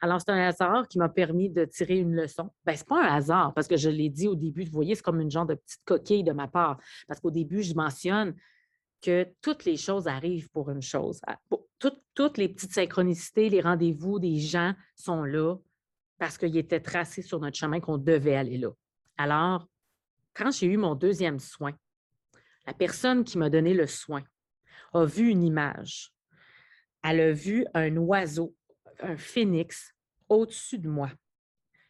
Alors, 0.00 0.20
c'est 0.20 0.30
un 0.30 0.48
hasard 0.48 0.88
qui 0.88 0.98
m'a 0.98 1.08
permis 1.08 1.50
de 1.50 1.64
tirer 1.64 1.98
une 1.98 2.14
leçon. 2.14 2.50
Ben, 2.64 2.76
ce 2.76 2.82
n'est 2.82 2.86
pas 2.86 3.04
un 3.04 3.14
hasard, 3.16 3.52
parce 3.54 3.66
que 3.66 3.76
je 3.76 3.90
l'ai 3.90 4.08
dit 4.08 4.28
au 4.28 4.36
début, 4.36 4.64
vous 4.64 4.72
voyez, 4.72 4.94
c'est 4.94 5.02
comme 5.02 5.20
une 5.20 5.30
genre 5.30 5.46
de 5.46 5.54
petite 5.54 5.82
coquille 5.84 6.24
de 6.24 6.32
ma 6.32 6.48
part. 6.48 6.78
Parce 7.08 7.20
qu'au 7.20 7.30
début, 7.30 7.62
je 7.62 7.74
mentionne 7.74 8.34
que 9.04 9.28
toutes 9.42 9.66
les 9.66 9.76
choses 9.76 10.08
arrivent 10.08 10.48
pour 10.48 10.70
une 10.70 10.80
chose. 10.80 11.20
Ah, 11.26 11.38
toutes, 12.14 12.38
les 12.38 12.48
petites 12.48 12.72
synchronicités, 12.72 13.50
les 13.50 13.60
rendez-vous 13.60 14.18
des 14.18 14.38
gens 14.38 14.72
sont 14.96 15.24
là 15.24 15.56
parce 16.18 16.38
qu'ils 16.38 16.56
étaient 16.56 16.80
tracés 16.80 17.20
sur 17.20 17.38
notre 17.38 17.58
chemin 17.58 17.80
qu'on 17.80 17.98
devait 17.98 18.36
aller 18.36 18.56
là. 18.56 18.70
Alors, 19.18 19.68
quand 20.32 20.50
j'ai 20.50 20.68
eu 20.68 20.78
mon 20.78 20.94
deuxième 20.94 21.38
soin, 21.38 21.72
la 22.66 22.72
personne 22.72 23.24
qui 23.24 23.36
m'a 23.36 23.50
donné 23.50 23.74
le 23.74 23.86
soin 23.86 24.22
a 24.94 25.04
vu 25.04 25.28
une 25.28 25.42
image. 25.42 26.10
Elle 27.02 27.20
a 27.20 27.32
vu 27.32 27.66
un 27.74 27.94
oiseau, 27.98 28.54
un 29.00 29.18
phénix, 29.18 29.94
au-dessus 30.30 30.78
de 30.78 30.88
moi 30.88 31.10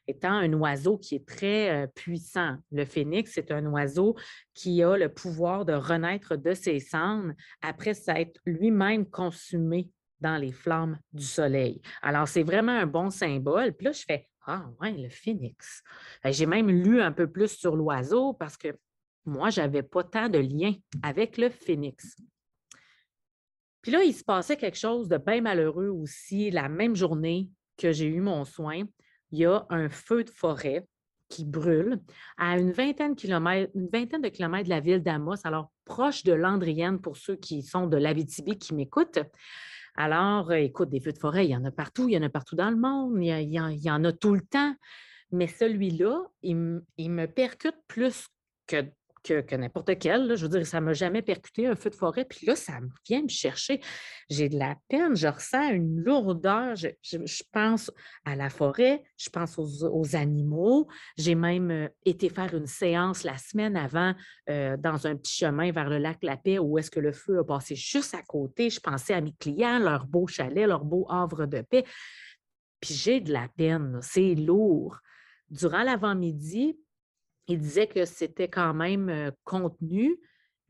étant 0.07 0.33
un 0.33 0.53
oiseau 0.55 0.99
qui 0.99 1.17
est 1.17 1.27
très 1.27 1.89
puissant. 1.95 2.57
Le 2.71 2.85
phénix, 2.85 3.33
c'est 3.33 3.51
un 3.51 3.65
oiseau 3.67 4.17
qui 4.55 4.83
a 4.83 4.97
le 4.97 5.09
pouvoir 5.09 5.65
de 5.65 5.73
renaître 5.73 6.37
de 6.37 6.55
ses 6.55 6.81
cendres 6.81 7.33
après 7.63 7.95
s'être 7.95 8.41
lui-même 8.45 9.09
consumé 9.09 9.89
dans 10.21 10.37
les 10.37 10.53
flammes 10.53 10.99
du 11.13 11.25
soleil. 11.25 11.81
Alors, 12.03 12.29
c'est 12.29 12.43
vraiment 12.43 12.73
un 12.73 12.87
bon 12.87 13.11
symbole. 13.11 13.73
Puis 13.75 13.87
là, 13.87 13.93
je 13.93 14.05
fais 14.07 14.29
Ah, 14.47 14.67
ouais, 14.81 14.93
le 14.93 15.09
phénix. 15.09 15.83
J'ai 16.25 16.47
même 16.47 16.71
lu 16.71 17.01
un 17.01 17.13
peu 17.13 17.31
plus 17.31 17.49
sur 17.49 17.77
l'oiseau 17.77 18.35
parce 18.35 18.57
que 18.57 18.77
moi, 19.27 19.51
je 19.51 19.61
n'avais 19.61 19.83
pas 19.83 20.05
tant 20.05 20.29
de 20.29 20.39
lien 20.39 20.75
avec 21.03 21.39
le 21.39 21.49
phénix. 21.49 22.15
Puis 23.81 23.93
là, 23.93 24.03
il 24.03 24.15
se 24.15 24.25
passait 24.25 24.57
quelque 24.57 24.79
chose 24.79 25.09
de 25.09 25.19
bien 25.19 25.41
malheureux 25.43 25.89
aussi 25.89 26.51
la 26.51 26.69
même 26.69 26.97
journée 26.97 27.51
que 27.77 27.93
j'ai 27.93 28.07
eu 28.07 28.21
mon 28.21 28.45
soin 28.45 28.83
il 29.33 29.39
y 29.41 29.47
a 29.47 29.67
un 29.71 29.89
feu 29.89 30.25
de 30.25 30.31
forêt 30.31 30.87
qui 31.29 31.45
brûle 31.45 32.01
à 32.37 32.59
une 32.59 32.73
vingtaine, 32.73 33.15
de 33.15 33.77
une 33.77 33.89
vingtaine 33.89 34.23
de 34.23 34.29
kilomètres 34.29 34.65
de 34.65 34.71
la 34.71 34.81
ville 34.81 35.03
d'Amos, 35.03 35.45
alors 35.45 35.71
proche 35.85 36.23
de 36.23 36.33
Landrienne 36.33 37.01
pour 37.01 37.17
ceux 37.17 37.37
qui 37.37 37.63
sont 37.63 37.87
de 37.87 37.97
l'Abitibi 37.97 38.59
qui 38.59 38.75
m'écoutent. 38.75 39.21
Alors, 39.97 40.51
euh, 40.51 40.57
écoute, 40.57 40.91
des 40.91 41.01
feux 41.01 41.13
de 41.13 41.19
forêt, 41.19 41.47
il 41.47 41.51
y 41.51 41.57
en 41.57 41.65
a 41.65 41.71
partout, 41.71 42.09
il 42.09 42.15
y 42.15 42.19
en 42.19 42.23
a 42.23 42.29
partout 42.29 42.57
dans 42.57 42.71
le 42.71 42.77
monde, 42.77 43.23
il 43.23 43.29
y, 43.29 43.91
en, 43.91 44.05
a 44.05 44.13
tout 44.13 44.35
le 44.35 44.41
temps. 44.41 44.75
Mais 45.31 45.47
celui-là, 45.47 46.21
il, 46.43 46.57
me 46.57 47.27
percute 47.27 47.77
plus 47.87 48.29
que 48.67 48.85
que, 49.25 49.57
n'importe 49.57 49.99
quel. 49.99 50.37
Je 50.37 50.43
veux 50.47 50.49
dire, 50.49 50.67
ça 50.67 50.81
ne 50.81 50.87
m'a 50.87 50.93
jamais 50.93 51.23
percuté 51.23 51.67
un 51.67 51.75
feu 51.75 51.91
de 51.91 51.95
forêt. 51.95 52.25
Puis 52.25 52.47
là, 52.47 52.55
ça 52.55 52.75
vient 53.09 53.23
me 53.23 53.29
chercher. 53.29 53.81
J'ai 54.31 54.49
de 54.49 54.59
la 54.59 54.77
peine, 54.89 55.17
je 55.17 55.27
ressens 55.27 55.71
une 55.71 56.01
lourdeur. 56.01 56.77
Je, 56.77 57.43
pense 57.53 57.91
à 58.25 58.37
la 58.37 58.51
forêt, 58.51 59.03
je 59.17 59.31
pense 59.31 59.59
aux, 59.59 60.17
animaux. 60.17 60.87
J'ai 61.17 61.35
même 61.35 61.71
euh, 61.71 61.89
été 62.05 62.29
faire 62.29 62.55
une 62.55 62.67
séance 62.67 63.25
la 63.25 63.39
semaine 63.39 63.77
avant 63.77 64.15
euh, 64.51 64.77
dans 64.77 65.07
un 65.07 65.17
petit 65.17 65.35
chemin 65.35 65.73
vers 65.73 65.89
le 65.89 65.99
lac 65.99 66.19
La 66.23 66.37
Paix 66.37 66.59
où 66.59 66.79
est-ce 66.79 66.91
que 66.91 67.01
le 67.01 67.13
feu 67.13 67.39
a 67.39 67.45
passé 67.45 67.75
juste 67.75 68.15
à 68.15 68.23
côté. 68.23 68.71
Je 68.71 68.81
pensais 68.81 69.15
à 69.15 69.21
mes 69.21 69.35
clients, 69.39 69.79
leur 69.79 70.07
beau 70.07 70.27
chalet, 70.27 70.67
leur 70.67 70.85
beau 70.85 71.07
havre 71.09 71.47
de 71.47 71.63
paix. 71.63 71.85
Puis 72.81 72.95
j'ai 72.95 73.21
de 73.21 73.33
la 73.33 73.49
peine, 73.57 73.99
c'est 74.03 74.35
lourd. 74.35 74.99
Durant 75.51 75.83
l'avant-midi, 75.83 76.79
il 77.49 77.61
disait 77.61 77.87
que 77.87 78.05
c'était 78.05 78.49
quand 78.49 78.75
même 78.75 79.33
contenu. 79.45 80.19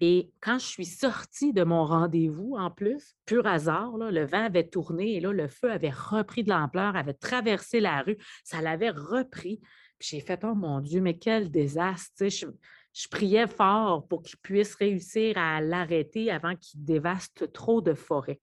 Et 0.01 0.33
quand 0.41 0.59
je 0.59 0.67
suis 0.67 0.87
sortie 0.87 1.53
de 1.53 1.63
mon 1.63 1.85
rendez-vous, 1.85 2.57
en 2.59 2.71
plus, 2.71 3.15
pur 3.27 3.47
hasard, 3.47 3.97
le 3.97 4.25
vent 4.27 4.45
avait 4.45 4.67
tourné 4.67 5.15
et 5.15 5.21
là, 5.21 5.33
le 5.33 5.49
feu 5.49 5.71
avait 5.71 5.91
repris 5.91 6.43
de 6.43 6.51
l'ampleur, 6.51 6.97
avait 6.97 7.15
traversé 7.15 7.81
la 7.81 8.03
rue, 8.03 8.19
ça 8.43 8.61
l'avait 8.61 8.91
repris. 8.91 9.61
J'ai 10.01 10.21
fait, 10.21 10.45
oh 10.45 10.55
mon 10.55 10.81
Dieu, 10.81 11.01
mais 11.01 11.17
quel 11.17 11.51
désastre! 11.51 12.29
Je, 12.29 12.47
je 12.93 13.09
priais 13.09 13.47
fort 13.47 14.07
pour 14.07 14.23
qu'il 14.23 14.39
puisse 14.39 14.75
réussir 14.75 15.39
à 15.39 15.61
l'arrêter 15.61 16.31
avant 16.31 16.57
qu'il 16.57 16.85
dévaste 16.85 17.53
trop 17.53 17.81
de 17.81 17.95
forêts. 17.95 18.41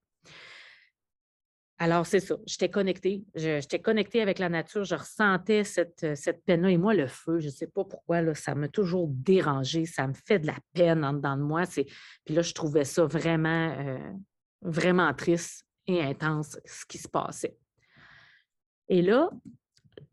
Alors, 1.82 2.06
c'est 2.06 2.20
ça. 2.20 2.36
J'étais 2.46 2.70
connectée. 2.70 3.24
J'étais 3.34 3.80
connectée 3.80 4.22
avec 4.22 4.38
la 4.38 4.50
nature. 4.50 4.84
Je 4.84 4.94
ressentais 4.94 5.64
cette, 5.64 6.04
euh, 6.04 6.14
cette 6.14 6.46
peine-là. 6.46 6.70
Et 6.70 6.78
moi, 6.78 6.94
le 6.94 7.08
feu, 7.08 7.40
je 7.40 7.48
ne 7.48 7.52
sais 7.52 7.66
pas 7.66 7.84
pourquoi, 7.84 8.22
là, 8.22 8.36
ça 8.36 8.54
m'a 8.54 8.68
toujours 8.68 9.08
dérangé. 9.10 9.88
Ça 9.88 10.06
me 10.06 10.14
fait 10.14 10.38
de 10.38 10.46
la 10.46 10.58
peine 10.74 11.04
en 11.04 11.14
dedans 11.14 11.36
de 11.36 11.42
moi. 11.42 11.64
Puis 11.66 12.36
là, 12.36 12.44
je 12.44 12.54
trouvais 12.54 12.86
ça 12.86 13.06
vraiment, 13.06 13.76
euh, 13.80 13.98
vraiment 14.62 15.12
triste 15.16 15.66
et 15.88 16.04
intense, 16.04 16.60
ce 16.66 16.86
qui 16.86 17.00
se 17.00 17.08
passait. 17.08 17.58
Et 18.88 19.02
là, 19.02 19.32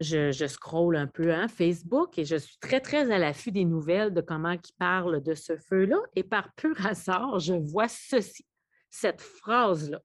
je, 0.00 0.32
je 0.32 0.46
scrolle 0.46 0.96
un 0.96 1.06
peu 1.06 1.34
hein, 1.34 1.48
Facebook 1.48 2.18
et 2.18 2.24
je 2.24 2.36
suis 2.36 2.56
très, 2.60 2.80
très 2.80 3.10
à 3.10 3.18
l'affût 3.18 3.52
des 3.52 3.66
nouvelles 3.66 4.14
de 4.14 4.22
comment 4.22 4.52
ils 4.52 4.74
parlent 4.78 5.22
de 5.22 5.34
ce 5.34 5.54
feu-là. 5.58 5.98
Et 6.16 6.22
par 6.22 6.50
pur 6.54 6.86
hasard, 6.86 7.38
je 7.40 7.52
vois 7.52 7.88
ceci, 7.88 8.46
cette 8.88 9.20
phrase-là 9.20 10.00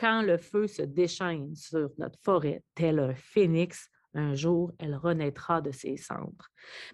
quand 0.00 0.22
le 0.22 0.38
feu 0.38 0.66
se 0.66 0.80
déchaîne 0.80 1.54
sur 1.54 1.90
notre 1.98 2.18
forêt, 2.22 2.62
tel 2.74 2.98
un 2.98 3.14
phénix, 3.14 3.90
un 4.14 4.34
jour, 4.34 4.72
elle 4.78 4.96
renaîtra 4.96 5.60
de 5.60 5.70
ses 5.70 5.98
cendres. 5.98 6.48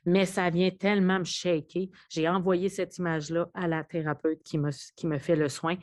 Mais 0.04 0.26
ça 0.26 0.50
vient 0.50 0.70
tellement 0.70 1.20
me 1.20 1.24
shaker. 1.24 1.86
J'ai 2.10 2.28
envoyé 2.28 2.68
cette 2.68 2.98
image-là 2.98 3.48
à 3.54 3.68
la 3.68 3.84
thérapeute 3.84 4.42
qui 4.42 4.58
me, 4.58 5.18
fait 5.18 5.36
le 5.36 5.48
soin 5.48 5.76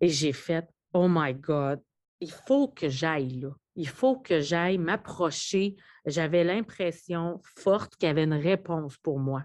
et 0.00 0.08
j'ai 0.08 0.32
fait 0.32 0.66
Oh 0.94 1.06
my 1.08 1.34
God, 1.34 1.80
il 2.20 2.30
faut 2.30 2.68
que 2.68 2.88
j'aille 2.88 3.40
là. 3.40 3.50
Il 3.76 3.88
faut 3.88 4.16
que 4.16 4.40
j'aille 4.40 4.78
m'approcher. 4.78 5.76
J'avais 6.06 6.44
l'impression 6.44 7.40
forte 7.56 7.96
qu'il 7.96 8.06
y 8.06 8.10
avait 8.10 8.24
une 8.24 8.34
réponse 8.34 8.96
pour 8.98 9.18
moi. 9.18 9.44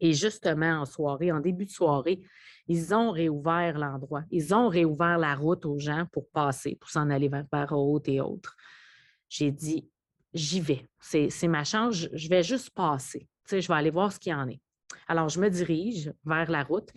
Et 0.00 0.12
justement, 0.12 0.80
en 0.80 0.84
soirée, 0.84 1.30
en 1.30 1.40
début 1.40 1.66
de 1.66 1.70
soirée, 1.70 2.20
ils 2.66 2.94
ont 2.94 3.10
réouvert 3.10 3.78
l'endroit. 3.78 4.22
Ils 4.30 4.54
ont 4.54 4.68
réouvert 4.68 5.18
la 5.18 5.34
route 5.34 5.66
aux 5.66 5.78
gens 5.78 6.06
pour 6.12 6.28
passer, 6.30 6.76
pour 6.80 6.90
s'en 6.90 7.10
aller 7.10 7.28
vers 7.28 7.44
Barrault 7.50 8.02
et 8.06 8.20
autres. 8.20 8.56
J'ai 9.28 9.50
dit, 9.50 9.88
j'y 10.32 10.60
vais. 10.60 10.88
C'est 11.00 11.48
ma 11.48 11.64
chance, 11.64 12.08
je 12.12 12.28
vais 12.28 12.42
juste 12.42 12.70
passer. 12.70 13.20
Tu 13.44 13.50
sais, 13.50 13.60
je 13.60 13.68
vais 13.68 13.74
aller 13.74 13.90
voir 13.90 14.12
ce 14.12 14.18
qu'il 14.18 14.32
y 14.32 14.34
en 14.34 14.48
est. 14.48 14.60
Alors, 15.06 15.28
je 15.28 15.40
me 15.40 15.48
dirige 15.50 16.12
vers 16.24 16.48
la 16.50 16.62
route. 16.62 16.88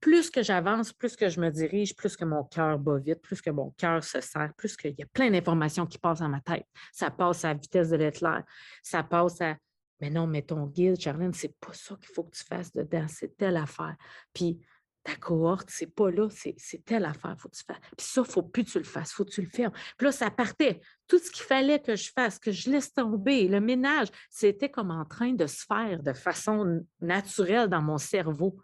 Plus 0.00 0.28
que 0.28 0.42
j'avance, 0.42 0.92
plus 0.92 1.14
que 1.14 1.28
je 1.28 1.40
me 1.40 1.50
dirige, 1.50 1.94
plus 1.94 2.16
que 2.16 2.24
mon 2.24 2.42
cœur 2.44 2.78
bat 2.78 2.98
vite, 2.98 3.22
plus 3.22 3.40
que 3.40 3.50
mon 3.50 3.70
cœur 3.78 4.02
se 4.02 4.20
serre, 4.20 4.52
plus 4.56 4.76
qu'il 4.76 4.94
y 4.98 5.02
a 5.02 5.06
plein 5.12 5.30
d'informations 5.30 5.86
qui 5.86 5.98
passent 5.98 6.18
dans 6.18 6.28
ma 6.28 6.40
tête. 6.40 6.66
Ça 6.92 7.10
passe 7.10 7.44
à 7.44 7.54
vitesse 7.54 7.90
de 7.90 7.96
l'éclair. 7.96 8.42
Ça 8.82 9.04
passe 9.04 9.40
à 9.40 9.56
mais 10.00 10.10
non, 10.10 10.26
mais 10.26 10.42
ton 10.42 10.66
guide, 10.66 11.00
Charlène, 11.00 11.34
c'est 11.34 11.54
pas 11.58 11.72
ça 11.72 11.96
qu'il 11.96 12.12
faut 12.14 12.24
que 12.24 12.36
tu 12.36 12.44
fasses 12.44 12.72
dedans, 12.72 13.06
c'est 13.08 13.36
telle 13.36 13.56
affaire. 13.56 13.96
Puis 14.32 14.60
ta 15.02 15.14
cohorte, 15.16 15.70
c'est 15.70 15.94
pas 15.94 16.10
là, 16.10 16.28
c'est 16.30 16.84
telle 16.84 17.04
affaire, 17.04 17.34
faut 17.38 17.48
que 17.48 17.56
tu 17.56 17.64
fasses. 17.64 17.80
Puis 17.96 18.06
ça, 18.06 18.24
faut 18.24 18.42
plus 18.42 18.64
que 18.64 18.70
tu 18.70 18.78
le 18.78 18.84
fasses, 18.84 19.12
faut 19.12 19.24
que 19.24 19.30
tu 19.30 19.42
le 19.42 19.48
fermes. 19.48 19.72
Puis 19.96 20.04
là, 20.04 20.12
ça 20.12 20.30
partait. 20.30 20.80
Tout 21.06 21.18
ce 21.18 21.30
qu'il 21.30 21.44
fallait 21.44 21.80
que 21.80 21.96
je 21.96 22.10
fasse, 22.12 22.38
que 22.38 22.52
je 22.52 22.70
laisse 22.70 22.92
tomber, 22.92 23.48
le 23.48 23.60
ménage, 23.60 24.08
c'était 24.28 24.70
comme 24.70 24.90
en 24.90 25.04
train 25.04 25.32
de 25.32 25.46
se 25.46 25.64
faire 25.64 26.02
de 26.02 26.12
façon 26.12 26.84
naturelle 27.00 27.68
dans 27.68 27.82
mon 27.82 27.98
cerveau. 27.98 28.58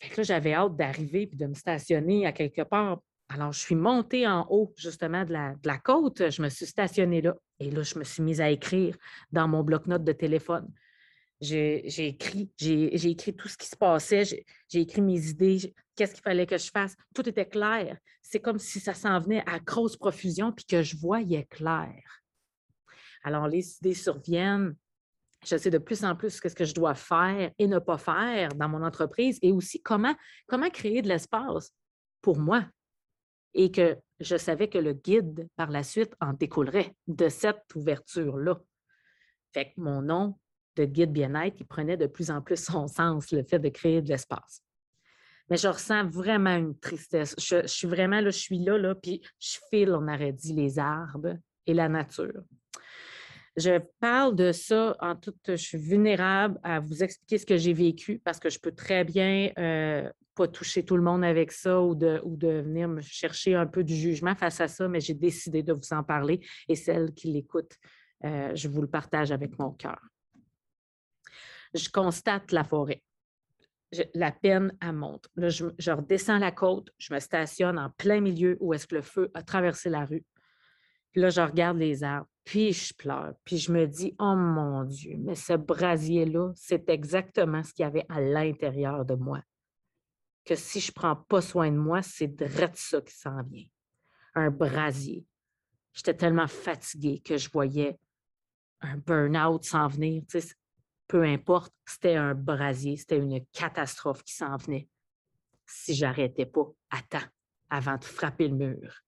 Fait 0.00 0.08
que 0.08 0.16
là, 0.18 0.22
j'avais 0.24 0.54
hâte 0.54 0.76
d'arriver 0.76 1.28
puis 1.28 1.38
de 1.38 1.46
me 1.46 1.54
stationner 1.54 2.26
à 2.26 2.32
quelque 2.32 2.62
part 2.62 3.00
alors, 3.32 3.52
je 3.52 3.60
suis 3.60 3.74
montée 3.74 4.26
en 4.26 4.46
haut, 4.50 4.74
justement, 4.76 5.24
de 5.24 5.32
la, 5.32 5.78
côte. 5.78 6.30
Je 6.30 6.42
me 6.42 6.48
suis 6.50 6.66
stationnée 6.66 7.22
là. 7.22 7.34
Et 7.58 7.70
là, 7.70 7.82
je 7.82 7.98
me 7.98 8.04
suis 8.04 8.22
mise 8.22 8.40
à 8.40 8.50
écrire 8.50 8.96
dans 9.30 9.48
mon 9.48 9.62
bloc-notes 9.62 10.04
de 10.04 10.12
téléphone. 10.12 10.68
J'ai 11.40 12.06
écrit, 12.06 12.50
j'ai 12.58 13.10
écrit 13.10 13.34
tout 13.34 13.48
ce 13.48 13.56
qui 13.56 13.66
se 13.66 13.76
passait, 13.76 14.24
j'ai 14.68 14.80
écrit 14.80 15.00
mes 15.00 15.28
idées, 15.28 15.74
qu'est-ce 15.96 16.14
qu'il 16.14 16.22
fallait 16.22 16.46
que 16.46 16.58
je 16.58 16.70
fasse. 16.70 16.94
Tout 17.14 17.28
était 17.28 17.48
clair. 17.48 17.96
C'est 18.20 18.38
comme 18.38 18.58
si 18.58 18.78
ça 18.78 18.94
s'en 18.94 19.18
venait 19.18 19.42
à 19.48 19.58
grosse 19.58 19.96
profusion 19.96 20.52
puis 20.52 20.64
que 20.64 20.82
je 20.82 20.96
voyais 20.96 21.44
clair. 21.46 22.22
Alors, 23.24 23.48
les 23.48 23.76
idées 23.78 23.94
surviennent. 23.94 24.76
Je 25.44 25.56
sais 25.56 25.70
de 25.70 25.78
plus 25.78 26.04
en 26.04 26.14
plus 26.14 26.30
ce 26.30 26.54
que 26.54 26.64
je 26.64 26.74
dois 26.74 26.94
faire 26.94 27.50
et 27.58 27.66
ne 27.66 27.80
pas 27.80 27.98
faire 27.98 28.50
dans 28.50 28.68
mon 28.68 28.84
entreprise 28.84 29.38
et 29.42 29.50
aussi 29.50 29.82
comment, 29.82 30.14
comment 30.46 30.70
créer 30.70 31.02
de 31.02 31.08
l'espace 31.08 31.72
pour 32.20 32.38
moi, 32.38 32.64
et 33.54 33.70
que 33.70 33.98
je 34.20 34.36
savais 34.36 34.68
que 34.68 34.78
le 34.78 34.92
guide, 34.92 35.48
par 35.56 35.70
la 35.70 35.82
suite, 35.82 36.14
en 36.20 36.32
découlerait 36.32 36.94
de 37.06 37.28
cette 37.28 37.64
ouverture-là. 37.74 38.60
Fait 39.52 39.66
que 39.66 39.80
mon 39.80 40.02
nom 40.02 40.38
de 40.76 40.84
guide 40.84 41.12
bien-être, 41.12 41.60
il 41.60 41.66
prenait 41.66 41.96
de 41.96 42.06
plus 42.06 42.30
en 42.30 42.40
plus 42.40 42.62
son 42.62 42.88
sens, 42.88 43.30
le 43.32 43.42
fait 43.42 43.58
de 43.58 43.68
créer 43.68 44.00
de 44.00 44.08
l'espace. 44.08 44.62
Mais 45.50 45.56
je 45.56 45.68
ressens 45.68 46.08
vraiment 46.08 46.56
une 46.56 46.78
tristesse. 46.78 47.34
Je, 47.38 47.66
suis 47.66 47.86
vraiment 47.86 48.20
là, 48.20 48.30
je 48.30 48.38
suis 48.38 48.58
là, 48.58 48.78
là, 48.78 48.94
puis 48.94 49.20
je 49.38 49.58
file, 49.68 49.92
on 49.92 50.08
aurait 50.08 50.32
dit, 50.32 50.54
les 50.54 50.78
arbres 50.78 51.36
et 51.66 51.74
la 51.74 51.88
nature. 51.88 52.42
Je 53.56 53.78
parle 54.00 54.34
de 54.34 54.50
ça 54.50 54.96
en 55.00 55.14
toute, 55.14 55.36
je 55.46 55.56
suis 55.56 55.78
vulnérable 55.78 56.58
à 56.62 56.80
vous 56.80 57.02
expliquer 57.02 57.36
ce 57.36 57.44
que 57.44 57.58
j'ai 57.58 57.74
vécu 57.74 58.18
parce 58.24 58.38
que 58.38 58.48
je 58.48 58.58
peux 58.58 58.72
très 58.72 59.04
bien 59.04 59.50
euh, 59.58 60.10
pas 60.34 60.48
toucher 60.48 60.84
tout 60.84 60.96
le 60.96 61.02
monde 61.02 61.22
avec 61.22 61.52
ça 61.52 61.82
ou 61.82 61.94
de, 61.94 62.22
venir 62.62 62.88
me 62.88 63.02
chercher 63.02 63.54
un 63.54 63.66
peu 63.66 63.84
du 63.84 63.94
jugement 63.94 64.34
face 64.34 64.60
à 64.62 64.68
ça, 64.68 64.88
mais 64.88 65.00
j'ai 65.00 65.12
décidé 65.12 65.62
de 65.62 65.74
vous 65.74 65.92
en 65.92 66.02
parler 66.02 66.40
et 66.66 66.74
celles 66.74 67.12
qui 67.12 67.30
l'écoutent, 67.30 67.76
euh, 68.24 68.54
je 68.54 68.68
vous 68.68 68.80
le 68.80 68.88
partage 68.88 69.32
avec 69.32 69.58
mon 69.58 69.70
cœur. 69.72 70.00
Je 71.74 71.90
constate 71.90 72.52
la 72.52 72.64
forêt. 72.64 73.02
la 74.14 74.32
peine, 74.32 74.74
à 74.80 74.92
monte. 74.92 75.28
Je 75.36 75.90
redescends 75.90 76.38
la 76.38 76.52
côte, 76.52 76.90
je 76.96 77.12
me 77.12 77.20
stationne 77.20 77.78
en 77.78 77.90
plein 77.90 78.20
milieu 78.20 78.56
où 78.60 78.72
est-ce 78.72 78.86
que 78.86 78.94
le 78.94 79.02
feu 79.02 79.30
a 79.34 79.42
traversé 79.42 79.90
la 79.90 80.06
rue. 80.06 80.24
Puis 81.12 81.20
là, 81.20 81.30
je 81.30 81.40
regarde 81.40 81.78
les 81.78 82.02
arbres, 82.02 82.28
puis 82.44 82.72
je 82.72 82.94
pleure, 82.94 83.34
puis 83.44 83.58
je 83.58 83.70
me 83.70 83.86
dis, 83.86 84.14
oh 84.18 84.34
mon 84.34 84.84
Dieu, 84.84 85.16
mais 85.18 85.34
ce 85.34 85.52
brasier-là, 85.52 86.52
c'est 86.56 86.88
exactement 86.88 87.62
ce 87.62 87.72
qu'il 87.72 87.84
y 87.84 87.86
avait 87.86 88.06
à 88.08 88.20
l'intérieur 88.20 89.04
de 89.04 89.14
moi 89.14 89.42
que 90.44 90.54
si 90.54 90.80
je 90.80 90.90
ne 90.90 90.94
prends 90.94 91.16
pas 91.16 91.40
soin 91.40 91.70
de 91.70 91.76
moi, 91.76 92.02
c'est 92.02 92.28
de 92.28 92.46
ça 92.74 93.00
qui 93.00 93.14
s'en 93.14 93.42
vient. 93.42 93.66
Un 94.34 94.50
brasier. 94.50 95.24
J'étais 95.92 96.14
tellement 96.14 96.48
fatiguée 96.48 97.20
que 97.20 97.36
je 97.36 97.50
voyais 97.50 97.98
un 98.80 98.96
burn-out 98.96 99.64
s'en 99.64 99.88
venir. 99.88 100.22
peu 101.06 101.22
importe, 101.22 101.72
c'était 101.84 102.16
un 102.16 102.34
brasier, 102.34 102.96
c'était 102.96 103.18
une 103.18 103.44
catastrophe 103.52 104.24
qui 104.24 104.34
s'en 104.34 104.56
venait 104.56 104.88
si 105.66 105.94
j'arrêtais 105.94 106.46
pas 106.46 106.64
temps 107.08 107.28
avant 107.70 107.96
de 107.96 108.04
frapper 108.04 108.48
le 108.48 108.56
mur. 108.56 109.02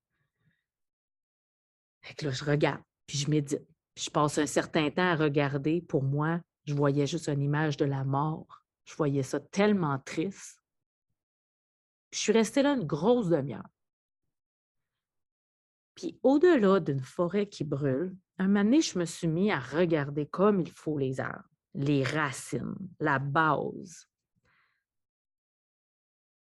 Fait 2.04 2.20
là, 2.22 2.30
je 2.30 2.44
regarde, 2.44 2.82
puis 3.06 3.16
je 3.16 3.30
médite. 3.30 3.66
Puis 3.94 4.04
je 4.04 4.10
passe 4.10 4.36
un 4.38 4.46
certain 4.46 4.90
temps 4.90 5.10
à 5.10 5.16
regarder. 5.16 5.80
Pour 5.80 6.02
moi, 6.02 6.40
je 6.66 6.74
voyais 6.74 7.06
juste 7.06 7.28
une 7.28 7.40
image 7.40 7.78
de 7.78 7.86
la 7.86 8.04
mort. 8.04 8.62
Je 8.84 8.94
voyais 8.94 9.22
ça 9.22 9.40
tellement 9.40 9.98
triste. 9.98 10.62
Je 12.12 12.18
suis 12.18 12.32
restée 12.32 12.62
là 12.62 12.74
une 12.74 12.86
grosse 12.86 13.30
demi-heure. 13.30 13.66
Puis 15.94 16.18
au-delà 16.22 16.78
d'une 16.80 17.00
forêt 17.00 17.48
qui 17.48 17.64
brûle, 17.64 18.14
un 18.38 18.48
moment 18.48 18.80
je 18.80 18.98
me 18.98 19.06
suis 19.06 19.28
mis 19.28 19.50
à 19.50 19.58
regarder 19.58 20.26
comme 20.26 20.60
il 20.60 20.70
faut 20.70 20.98
les 20.98 21.20
arbres, 21.20 21.48
les 21.72 22.02
racines, 22.02 22.74
la 23.00 23.18
base. 23.18 24.08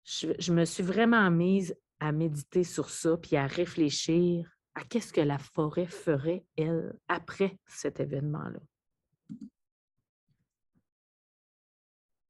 Je, 0.04 0.28
je 0.38 0.52
me 0.52 0.64
suis 0.64 0.82
vraiment 0.82 1.30
mise 1.30 1.76
à 2.00 2.12
méditer 2.12 2.64
sur 2.64 2.88
ça, 2.88 3.16
puis 3.16 3.36
à 3.36 3.46
réfléchir 3.46 4.48
à 4.74 4.84
qu'est-ce 4.84 5.12
que 5.12 5.20
la 5.20 5.38
forêt 5.38 5.86
ferait, 5.86 6.44
elle, 6.56 6.98
après 7.08 7.58
cet 7.66 8.00
événement-là? 8.00 8.60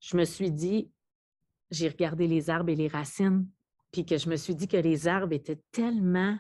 Je 0.01 0.17
me 0.17 0.25
suis 0.25 0.51
dit, 0.51 0.91
j'ai 1.71 1.89
regardé 1.89 2.27
les 2.27 2.51
arbres 2.51 2.71
et 2.71 2.77
les 2.77 2.89
racines, 2.89 3.49
puis 3.93 4.05
que 4.05 4.19
je 4.19 4.29
me 4.29 4.37
suis 4.37 4.55
dit 4.55 4.67
que 4.67 4.77
les 4.77 5.07
arbres 5.07 5.33
étaient 5.33 5.63
tellement 5.71 6.39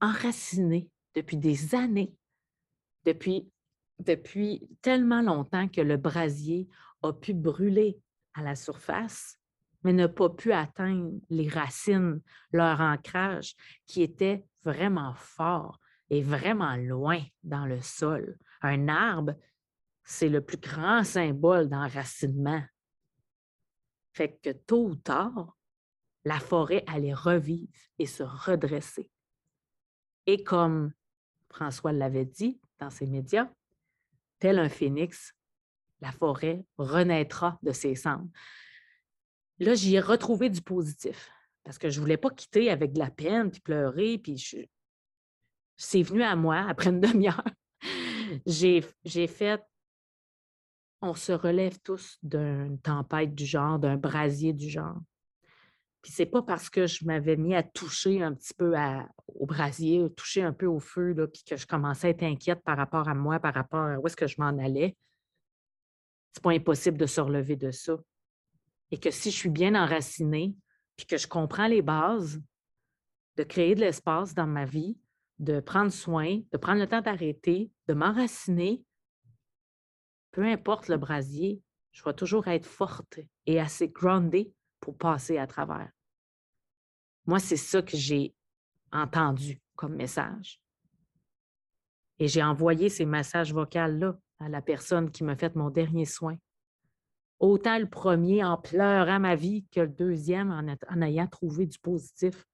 enracinés 0.00 0.88
depuis 1.14 1.36
des 1.36 1.74
années, 1.74 2.14
depuis, 3.04 3.50
depuis 3.98 4.68
tellement 4.82 5.22
longtemps 5.22 5.68
que 5.68 5.80
le 5.80 5.96
brasier 5.96 6.68
a 7.02 7.12
pu 7.12 7.34
brûler 7.34 7.98
à 8.34 8.42
la 8.42 8.54
surface, 8.54 9.38
mais 9.84 9.92
n'a 9.92 10.08
pas 10.08 10.30
pu 10.30 10.52
atteindre 10.52 11.12
les 11.30 11.48
racines, 11.48 12.20
leur 12.52 12.80
ancrage, 12.80 13.54
qui 13.86 14.02
était 14.02 14.44
vraiment 14.62 15.14
fort 15.14 15.78
et 16.10 16.22
vraiment 16.22 16.76
loin 16.76 17.22
dans 17.42 17.66
le 17.66 17.80
sol. 17.80 18.38
Un 18.62 18.88
arbre, 18.88 19.34
c'est 20.02 20.28
le 20.28 20.40
plus 20.40 20.58
grand 20.58 21.04
symbole 21.04 21.68
d'enracinement. 21.68 22.62
Fait 24.12 24.38
que 24.42 24.50
tôt 24.50 24.88
ou 24.88 24.94
tard, 24.96 25.56
la 26.24 26.40
forêt 26.40 26.82
allait 26.86 27.14
revivre 27.14 27.70
et 27.98 28.06
se 28.06 28.22
redresser. 28.22 29.10
Et 30.26 30.42
comme 30.42 30.92
François 31.50 31.92
l'avait 31.92 32.24
dit 32.24 32.60
dans 32.78 32.90
ses 32.90 33.06
médias, 33.06 33.50
tel 34.38 34.58
un 34.58 34.68
phénix, 34.68 35.34
la 36.00 36.12
forêt 36.12 36.64
renaîtra 36.78 37.58
de 37.62 37.72
ses 37.72 37.94
cendres. 37.94 38.30
Là, 39.58 39.74
j'y 39.74 39.94
ai 39.94 40.00
retrouvé 40.00 40.50
du 40.50 40.62
positif 40.62 41.30
parce 41.62 41.78
que 41.78 41.90
je 41.90 41.98
ne 41.98 42.02
voulais 42.02 42.16
pas 42.16 42.30
quitter 42.30 42.70
avec 42.70 42.92
de 42.92 42.98
la 42.98 43.10
peine 43.10 43.50
puis 43.50 43.60
pleurer. 43.60 44.18
Puis 44.18 44.68
c'est 45.76 46.02
venu 46.02 46.22
à 46.22 46.36
moi 46.36 46.66
après 46.68 46.90
une 46.90 47.00
demi-heure. 47.00 47.44
J'ai 48.46 48.82
fait 49.26 49.62
on 51.06 51.14
se 51.14 51.32
relève 51.32 51.78
tous 51.80 52.18
d'une 52.22 52.80
tempête 52.80 53.34
du 53.34 53.44
genre, 53.44 53.78
d'un 53.78 53.96
brasier 53.96 54.54
du 54.54 54.70
genre. 54.70 54.96
Puis 56.00 56.12
c'est 56.12 56.26
pas 56.26 56.42
parce 56.42 56.70
que 56.70 56.86
je 56.86 57.04
m'avais 57.04 57.36
mis 57.36 57.54
à 57.54 57.62
toucher 57.62 58.22
un 58.22 58.32
petit 58.32 58.54
peu 58.54 58.74
au 59.34 59.44
brasier, 59.46 60.10
toucher 60.16 60.42
un 60.42 60.52
peu 60.52 60.66
au 60.66 60.80
feu, 60.80 61.12
là, 61.12 61.26
puis 61.26 61.44
que 61.44 61.56
je 61.56 61.66
commençais 61.66 62.06
à 62.06 62.10
être 62.10 62.22
inquiète 62.22 62.62
par 62.62 62.78
rapport 62.78 63.06
à 63.06 63.14
moi, 63.14 63.38
par 63.38 63.52
rapport 63.52 63.84
à 63.84 63.98
où 63.98 64.06
est-ce 64.06 64.16
que 64.16 64.26
je 64.26 64.36
m'en 64.38 64.56
allais. 64.58 64.96
C'est 66.32 66.42
pas 66.42 66.52
impossible 66.52 66.96
de 66.96 67.06
se 67.06 67.20
relever 67.20 67.56
de 67.56 67.70
ça. 67.70 67.98
Et 68.90 68.98
que 68.98 69.10
si 69.10 69.30
je 69.30 69.36
suis 69.36 69.50
bien 69.50 69.74
enracinée, 69.74 70.54
puis 70.96 71.06
que 71.06 71.16
je 71.16 71.26
comprends 71.26 71.66
les 71.66 71.82
bases, 71.82 72.40
de 73.36 73.42
créer 73.42 73.74
de 73.74 73.80
l'espace 73.80 74.34
dans 74.34 74.46
ma 74.46 74.64
vie, 74.64 74.96
de 75.38 75.60
prendre 75.60 75.92
soin, 75.92 76.40
de 76.52 76.56
prendre 76.58 76.80
le 76.80 76.86
temps 76.86 77.00
d'arrêter, 77.00 77.70
de 77.88 77.94
m'enraciner, 77.94 78.84
peu 80.30 80.44
importe 80.44 80.88
le 80.88 80.96
brasier, 80.96 81.60
je 81.92 82.02
vais 82.04 82.14
toujours 82.14 82.48
être 82.48 82.66
forte 82.66 83.20
et 83.46 83.60
assez 83.60 83.88
groundée 83.88 84.52
pour 84.80 84.96
passer 84.96 85.38
à 85.38 85.46
travers. 85.46 85.90
Moi, 87.26 87.38
c'est 87.38 87.56
ça 87.56 87.82
que 87.82 87.96
j'ai 87.96 88.34
entendu 88.92 89.60
comme 89.76 89.94
message. 89.94 90.60
Et 92.18 92.28
j'ai 92.28 92.42
envoyé 92.42 92.88
ces 92.88 93.06
messages 93.06 93.52
vocaux-là 93.52 94.18
à 94.38 94.48
la 94.48 94.62
personne 94.62 95.10
qui 95.10 95.24
m'a 95.24 95.36
fait 95.36 95.54
mon 95.56 95.70
dernier 95.70 96.04
soin. 96.04 96.36
Autant 97.44 97.78
le 97.78 97.86
premier 97.86 98.42
en 98.42 98.56
pleurant 98.56 99.20
ma 99.20 99.36
vie 99.36 99.66
que 99.70 99.80
le 99.80 99.88
deuxième 99.88 100.50
en, 100.50 101.02
ayant 101.02 101.26
trouvé 101.26 101.66
du 101.66 101.78
positif 101.78 102.46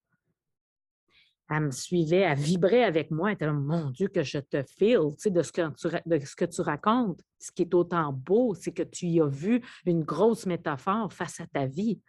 elle 1.48 1.66
me 1.66 1.70
suivait, 1.70 2.22
elle 2.22 2.36
vibrait 2.36 2.82
avec 2.82 3.12
moi. 3.12 3.30
Elle 3.30 3.34
était 3.34 3.52
mon 3.52 3.90
Dieu, 3.90 4.08
que 4.08 4.24
je 4.24 4.38
te 4.38 4.64
feel, 4.64 5.10
tu 5.12 5.18
sais, 5.18 5.30
de 5.30 5.42
ce, 5.42 5.52
que 5.52 6.44
tu, 6.44 6.60
racontes. 6.60 7.20
Ce 7.38 7.52
qui 7.52 7.62
est 7.62 7.74
autant 7.74 8.12
beau, 8.12 8.54
c'est 8.54 8.72
que 8.72 8.82
tu 8.82 9.06
y 9.06 9.20
as 9.20 9.26
vu 9.26 9.62
une 9.86 10.02
grosse 10.02 10.46
métaphore 10.46 11.12
face 11.12 11.38
à 11.38 11.46
ta 11.46 11.66
vie. 11.66 12.00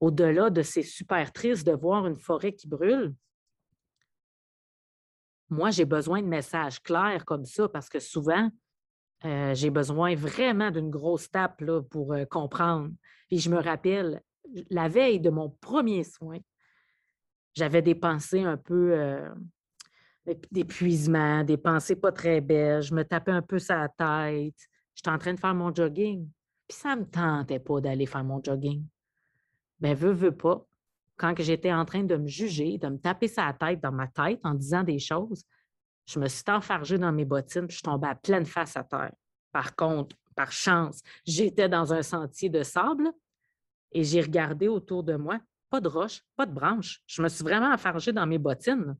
Au-delà 0.00 0.50
de 0.50 0.62
ces 0.62 0.82
super 0.82 1.32
tristes 1.32 1.66
de 1.66 1.72
voir 1.72 2.08
une 2.08 2.18
forêt 2.18 2.52
qui 2.52 2.66
brûle, 2.66 3.14
moi, 5.50 5.70
j'ai 5.70 5.84
besoin 5.84 6.20
de 6.20 6.26
messages 6.26 6.80
clairs 6.82 7.24
comme 7.24 7.44
ça 7.44 7.68
parce 7.68 7.88
que 7.88 8.00
souvent, 8.00 8.50
euh, 9.24 9.54
j'ai 9.54 9.70
besoin 9.70 10.14
vraiment 10.14 10.70
d'une 10.70 10.90
grosse 10.90 11.30
tape 11.30 11.62
pour 11.90 12.12
euh, 12.12 12.24
comprendre. 12.24 12.90
Et 13.30 13.38
je 13.38 13.50
me 13.50 13.58
rappelle, 13.58 14.20
la 14.70 14.88
veille 14.88 15.20
de 15.20 15.30
mon 15.30 15.50
premier 15.60 16.04
soin, 16.04 16.38
j'avais 17.54 17.82
des 17.82 17.94
pensées 17.94 18.42
un 18.42 18.56
peu 18.56 18.92
euh, 18.92 19.28
d'épuisement, 20.50 21.44
des 21.44 21.56
pensées 21.56 21.96
pas 21.96 22.12
très 22.12 22.40
belles. 22.40 22.82
Je 22.82 22.94
me 22.94 23.04
tapais 23.04 23.32
un 23.32 23.42
peu 23.42 23.58
sa 23.58 23.88
tête. 23.88 24.56
J'étais 24.94 25.10
en 25.10 25.18
train 25.18 25.34
de 25.34 25.40
faire 25.40 25.54
mon 25.54 25.74
jogging. 25.74 26.28
Puis 26.68 26.78
ça 26.78 26.96
ne 26.96 27.02
me 27.02 27.06
tentait 27.06 27.58
pas 27.58 27.80
d'aller 27.80 28.06
faire 28.06 28.24
mon 28.24 28.42
jogging. 28.42 28.84
Mais 29.80 29.94
veux, 29.94 30.12
veux 30.12 30.36
pas. 30.36 30.66
Quand 31.16 31.34
j'étais 31.38 31.72
en 31.72 31.84
train 31.84 32.02
de 32.02 32.16
me 32.16 32.26
juger, 32.26 32.78
de 32.78 32.88
me 32.88 32.98
taper 32.98 33.28
sa 33.28 33.52
tête 33.52 33.80
dans 33.80 33.92
ma 33.92 34.08
tête 34.08 34.40
en 34.42 34.54
disant 34.54 34.82
des 34.82 34.98
choses, 34.98 35.44
je 36.06 36.18
me 36.18 36.28
suis 36.28 36.44
enfargée 36.48 36.98
dans 36.98 37.12
mes 37.12 37.24
bottines 37.24 37.66
puis 37.66 37.76
je 37.76 37.82
tombais 37.82 38.08
à 38.08 38.14
pleine 38.14 38.46
face 38.46 38.76
à 38.76 38.84
terre. 38.84 39.12
Par 39.52 39.76
contre, 39.76 40.16
par 40.34 40.50
chance, 40.50 41.02
j'étais 41.24 41.68
dans 41.68 41.92
un 41.92 42.02
sentier 42.02 42.48
de 42.48 42.62
sable 42.62 43.10
et 43.92 44.02
j'ai 44.02 44.20
regardé 44.20 44.68
autour 44.68 45.02
de 45.02 45.16
moi 45.16 45.38
pas 45.72 45.80
de 45.80 45.88
roche, 45.88 46.20
pas 46.36 46.44
de 46.44 46.52
branche. 46.52 47.00
Je 47.06 47.22
me 47.22 47.28
suis 47.30 47.42
vraiment 47.42 47.72
enfargée 47.72 48.12
dans 48.12 48.26
mes 48.26 48.36
bottines. 48.36 48.94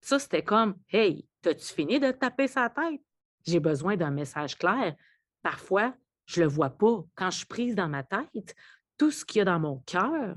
Ça, 0.00 0.18
c'était 0.18 0.42
comme 0.42 0.74
Hey, 0.88 1.24
t'as-tu 1.40 1.72
fini 1.72 2.00
de 2.00 2.10
taper 2.10 2.48
sa 2.48 2.68
tête? 2.68 3.00
J'ai 3.46 3.60
besoin 3.60 3.96
d'un 3.96 4.10
message 4.10 4.58
clair. 4.58 4.96
Parfois, 5.40 5.94
je 6.26 6.40
ne 6.40 6.46
le 6.46 6.50
vois 6.50 6.70
pas. 6.70 7.04
Quand 7.14 7.30
je 7.30 7.38
suis 7.38 7.46
prise 7.46 7.76
dans 7.76 7.88
ma 7.88 8.02
tête, 8.02 8.56
tout 8.98 9.12
ce 9.12 9.24
qu'il 9.24 9.38
y 9.38 9.42
a 9.42 9.44
dans 9.44 9.60
mon 9.60 9.78
cœur 9.86 10.34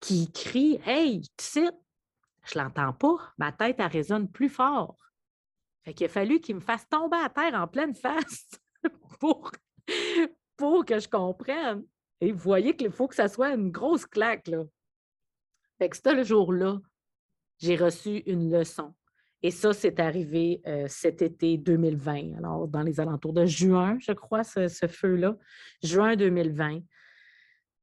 qui 0.00 0.32
crie 0.32 0.80
Hey, 0.86 1.20
tu 1.20 1.44
sais, 1.44 1.70
je 2.44 2.58
ne 2.58 2.64
l'entends 2.64 2.92
pas. 2.92 3.32
Ma 3.38 3.52
tête, 3.52 3.76
elle 3.78 3.86
résonne 3.86 4.30
plus 4.30 4.48
fort. 4.48 4.96
Fait 5.84 5.94
qu'il 5.94 6.06
a 6.06 6.08
fallu 6.08 6.40
qu'il 6.40 6.56
me 6.56 6.60
fasse 6.60 6.88
tomber 6.88 7.16
à 7.16 7.28
terre 7.28 7.54
en 7.54 7.66
pleine 7.66 7.94
face 7.94 8.48
pour, 9.20 9.50
pour 10.56 10.84
que 10.84 10.98
je 10.98 11.08
comprenne. 11.08 11.84
Et 12.20 12.30
vous 12.30 12.38
voyez 12.38 12.76
qu'il 12.76 12.92
faut 12.92 13.08
que 13.08 13.16
ça 13.16 13.28
soit 13.28 13.54
une 13.54 13.70
grosse 13.70 14.06
claque. 14.06 14.46
Là. 14.48 14.64
Fait 15.78 15.88
que 15.88 15.96
ce 15.96 16.22
jour-là, 16.22 16.78
j'ai 17.58 17.76
reçu 17.76 18.18
une 18.26 18.50
leçon. 18.50 18.94
Et 19.42 19.50
ça, 19.50 19.72
c'est 19.72 19.98
arrivé 19.98 20.62
euh, 20.66 20.86
cet 20.88 21.20
été 21.20 21.58
2020, 21.58 22.36
alors 22.38 22.68
dans 22.68 22.82
les 22.82 23.00
alentours 23.00 23.32
de 23.32 23.44
juin, 23.44 23.98
je 23.98 24.12
crois, 24.12 24.44
ce, 24.44 24.68
feu-là, 24.68 25.36
juin 25.82 26.14
2020. 26.14 26.80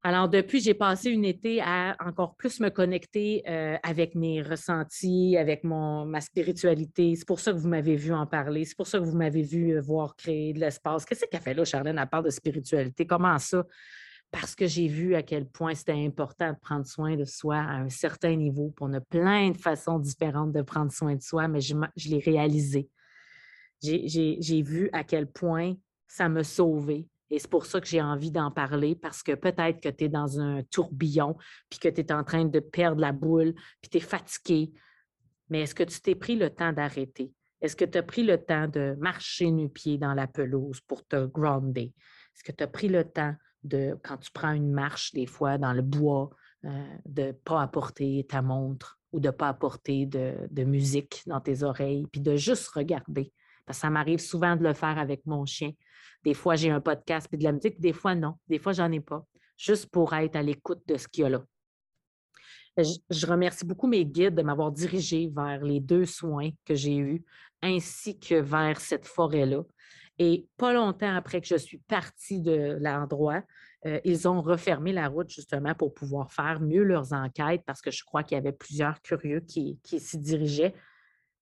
Alors, 0.02 0.30
depuis, 0.30 0.60
j'ai 0.60 0.72
passé 0.72 1.10
une 1.10 1.26
été 1.26 1.60
à 1.60 1.94
encore 2.00 2.34
plus 2.34 2.58
me 2.60 2.70
connecter 2.70 3.42
euh, 3.46 3.76
avec 3.82 4.14
mes 4.14 4.40
ressentis, 4.40 5.36
avec 5.36 5.62
mon, 5.62 6.06
ma 6.06 6.22
spiritualité. 6.22 7.14
C'est 7.16 7.26
pour 7.26 7.38
ça 7.38 7.52
que 7.52 7.58
vous 7.58 7.68
m'avez 7.68 7.96
vu 7.96 8.12
en 8.14 8.26
parler. 8.26 8.64
C'est 8.64 8.76
pour 8.76 8.86
ça 8.86 8.98
que 8.98 9.04
vous 9.04 9.16
m'avez 9.16 9.42
vu 9.42 9.76
euh, 9.76 9.80
voir 9.82 10.16
créer 10.16 10.54
de 10.54 10.60
l'espace. 10.60 11.04
Qu'est-ce 11.04 11.26
qu'elle 11.26 11.40
fait 11.40 11.52
là, 11.52 11.66
Charlène, 11.66 11.98
à 11.98 12.06
part 12.06 12.22
de 12.22 12.30
spiritualité? 12.30 13.06
Comment 13.06 13.38
ça? 13.38 13.64
parce 14.30 14.54
que 14.54 14.66
j'ai 14.66 14.86
vu 14.86 15.14
à 15.14 15.22
quel 15.22 15.46
point 15.46 15.74
c'était 15.74 15.92
important 15.92 16.52
de 16.52 16.58
prendre 16.58 16.86
soin 16.86 17.16
de 17.16 17.24
soi 17.24 17.56
à 17.56 17.78
un 17.78 17.88
certain 17.88 18.36
niveau. 18.36 18.72
On 18.80 18.92
a 18.92 19.00
plein 19.00 19.50
de 19.50 19.56
façons 19.56 19.98
différentes 19.98 20.52
de 20.52 20.62
prendre 20.62 20.92
soin 20.92 21.16
de 21.16 21.22
soi, 21.22 21.48
mais 21.48 21.60
je, 21.60 21.74
l'ai 22.08 22.18
réalisé. 22.18 22.88
J'ai 23.82 24.62
vu 24.62 24.88
à 24.92 25.04
quel 25.04 25.26
point 25.26 25.74
ça 26.06 26.28
me 26.28 26.42
sauvait. 26.42 27.06
Et 27.30 27.38
c'est 27.38 27.50
pour 27.50 27.66
ça 27.66 27.80
que 27.80 27.86
j'ai 27.86 28.02
envie 28.02 28.30
d'en 28.30 28.50
parler, 28.50 28.94
parce 28.96 29.22
que 29.22 29.32
peut-être 29.32 29.80
que 29.80 29.88
tu 29.88 30.04
es 30.04 30.08
dans 30.08 30.40
un 30.40 30.62
tourbillon, 30.64 31.36
puis 31.68 31.78
que 31.78 31.88
tu 31.88 32.00
es 32.00 32.12
en 32.12 32.24
train 32.24 32.44
de 32.44 32.60
perdre 32.60 33.00
la 33.00 33.12
boule, 33.12 33.54
puis 33.80 33.90
tu 33.90 33.98
es 33.98 34.00
fatigué. 34.00 34.72
Mais 35.48 35.62
est-ce 35.62 35.74
que 35.74 35.84
tu 35.84 36.00
t'es 36.00 36.14
pris 36.14 36.36
le 36.36 36.50
temps 36.50 36.72
d'arrêter? 36.72 37.32
Est-ce 37.60 37.76
que 37.76 37.84
tu 37.84 37.98
as 37.98 38.02
pris 38.02 38.22
le 38.22 38.38
temps 38.38 38.68
de 38.68 38.96
marcher 38.98 39.50
nu-pied 39.50 39.98
dans 39.98 40.14
la 40.14 40.26
pelouse 40.26 40.80
pour 40.80 41.06
te 41.06 41.26
grounder? 41.26 41.92
Est-ce 42.34 42.44
que 42.44 42.52
tu 42.52 42.64
as 42.64 42.68
pris 42.68 42.88
le 42.88 43.04
temps 43.04 43.34
de 43.62 43.96
quand 44.02 44.16
tu 44.16 44.30
prends 44.32 44.52
une 44.52 44.72
marche, 44.72 45.12
des 45.12 45.26
fois, 45.26 45.58
dans 45.58 45.72
le 45.72 45.82
bois, 45.82 46.30
euh, 46.64 46.96
de 47.04 47.22
ne 47.24 47.32
pas 47.32 47.60
apporter 47.60 48.26
ta 48.28 48.42
montre 48.42 48.98
ou 49.12 49.20
de 49.20 49.28
ne 49.28 49.32
pas 49.32 49.48
apporter 49.48 50.06
de, 50.06 50.64
musique 50.64 51.22
dans 51.26 51.40
tes 51.40 51.62
oreilles, 51.62 52.06
puis 52.10 52.20
de 52.20 52.36
juste 52.36 52.68
regarder? 52.68 53.32
Parce 53.66 53.78
que 53.78 53.82
ça 53.82 53.90
m'arrive 53.90 54.20
souvent 54.20 54.56
de 54.56 54.62
le 54.62 54.72
faire 54.72 54.98
avec 54.98 55.26
mon 55.26 55.44
chien. 55.44 55.72
Des 56.24 56.34
fois, 56.34 56.56
j'ai 56.56 56.70
un 56.70 56.80
podcast 56.80 57.28
puis 57.28 57.38
de 57.38 57.44
la 57.44 57.52
musique, 57.52 57.80
des 57.80 57.92
fois, 57.92 58.14
non. 58.14 58.34
Des 58.48 58.58
fois, 58.58 58.72
j'en 58.72 58.90
ai 58.92 59.00
pas. 59.00 59.24
Juste 59.56 59.90
pour 59.90 60.14
être 60.14 60.36
à 60.36 60.42
l'écoute 60.42 60.82
de 60.86 60.96
ce 60.96 61.08
qu'il 61.08 61.22
y 61.22 61.26
a 61.26 61.30
là. 61.30 61.44
Je, 62.78 63.26
remercie 63.26 63.66
beaucoup 63.66 63.86
mes 63.86 64.06
guides 64.06 64.34
de 64.34 64.42
m'avoir 64.42 64.70
dirigé 64.70 65.30
vers 65.34 65.62
les 65.62 65.80
deux 65.80 66.06
soins 66.06 66.50
que 66.64 66.74
j'ai 66.74 66.96
eus, 66.96 67.24
ainsi 67.62 68.18
que 68.18 68.36
vers 68.36 68.80
cette 68.80 69.06
forêt-là. 69.06 69.62
Et 70.18 70.46
pas 70.56 70.72
longtemps 70.72 71.14
après 71.14 71.40
que 71.40 71.46
je 71.46 71.56
suis 71.56 71.78
partie 71.78 72.40
de 72.40 72.78
l'endroit, 72.80 73.42
euh, 73.86 73.98
ils 74.04 74.28
ont 74.28 74.42
refermé 74.42 74.92
la 74.92 75.08
route 75.08 75.30
justement 75.30 75.74
pour 75.74 75.94
pouvoir 75.94 76.30
faire 76.30 76.60
mieux 76.60 76.82
leurs 76.82 77.14
enquêtes 77.14 77.62
parce 77.64 77.80
que 77.80 77.90
je 77.90 78.04
crois 78.04 78.22
qu'il 78.22 78.36
y 78.36 78.38
avait 78.38 78.52
plusieurs 78.52 79.00
curieux 79.00 79.40
qui, 79.40 79.78
s'y 79.82 80.18
dirigeaient. 80.18 80.74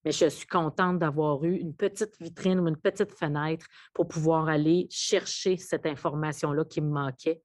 Mais 0.04 0.12
je 0.12 0.26
suis 0.28 0.46
contente 0.46 0.98
d'avoir 0.98 1.44
eu 1.44 1.56
une 1.56 1.74
petite 1.74 2.20
vitrine 2.20 2.60
ou 2.60 2.68
une 2.68 2.76
petite 2.76 3.12
fenêtre 3.12 3.66
pour 3.92 4.08
pouvoir 4.08 4.48
aller 4.48 4.86
chercher 4.90 5.56
cette 5.56 5.86
information-là 5.86 6.64
qui 6.64 6.80
me 6.80 6.90
manquait. 6.90 7.42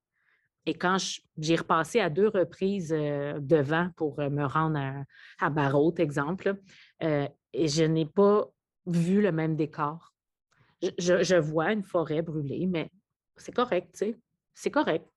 Et 0.66 0.76
quand 0.76 0.98
j'ai 1.38 1.56
repassé 1.56 2.00
à 2.00 2.10
deux 2.10 2.30
reprises 2.30 2.94
euh, 2.94 3.38
devant 3.40 3.90
pour 3.98 4.20
euh, 4.20 4.30
me 4.30 4.46
rendre 4.46 4.78
à, 4.78 5.04
à 5.46 5.50
Barrault, 5.50 5.96
exemple, 5.98 6.56
et 7.02 7.68
je 7.68 7.84
n'ai 7.84 8.06
pas 8.06 8.50
vu 8.86 9.22
le 9.22 9.34
même 9.34 9.58
décor 9.58 10.14
je, 10.98 11.36
vois 11.36 11.72
une 11.72 11.84
forêt 11.84 12.22
brûlée, 12.22 12.68
mais 12.68 12.90
c'est 13.38 13.54
correct, 13.54 13.90
tu 13.94 14.00
sais, 14.00 14.20
c'est 14.54 14.72
correct. 14.72 15.08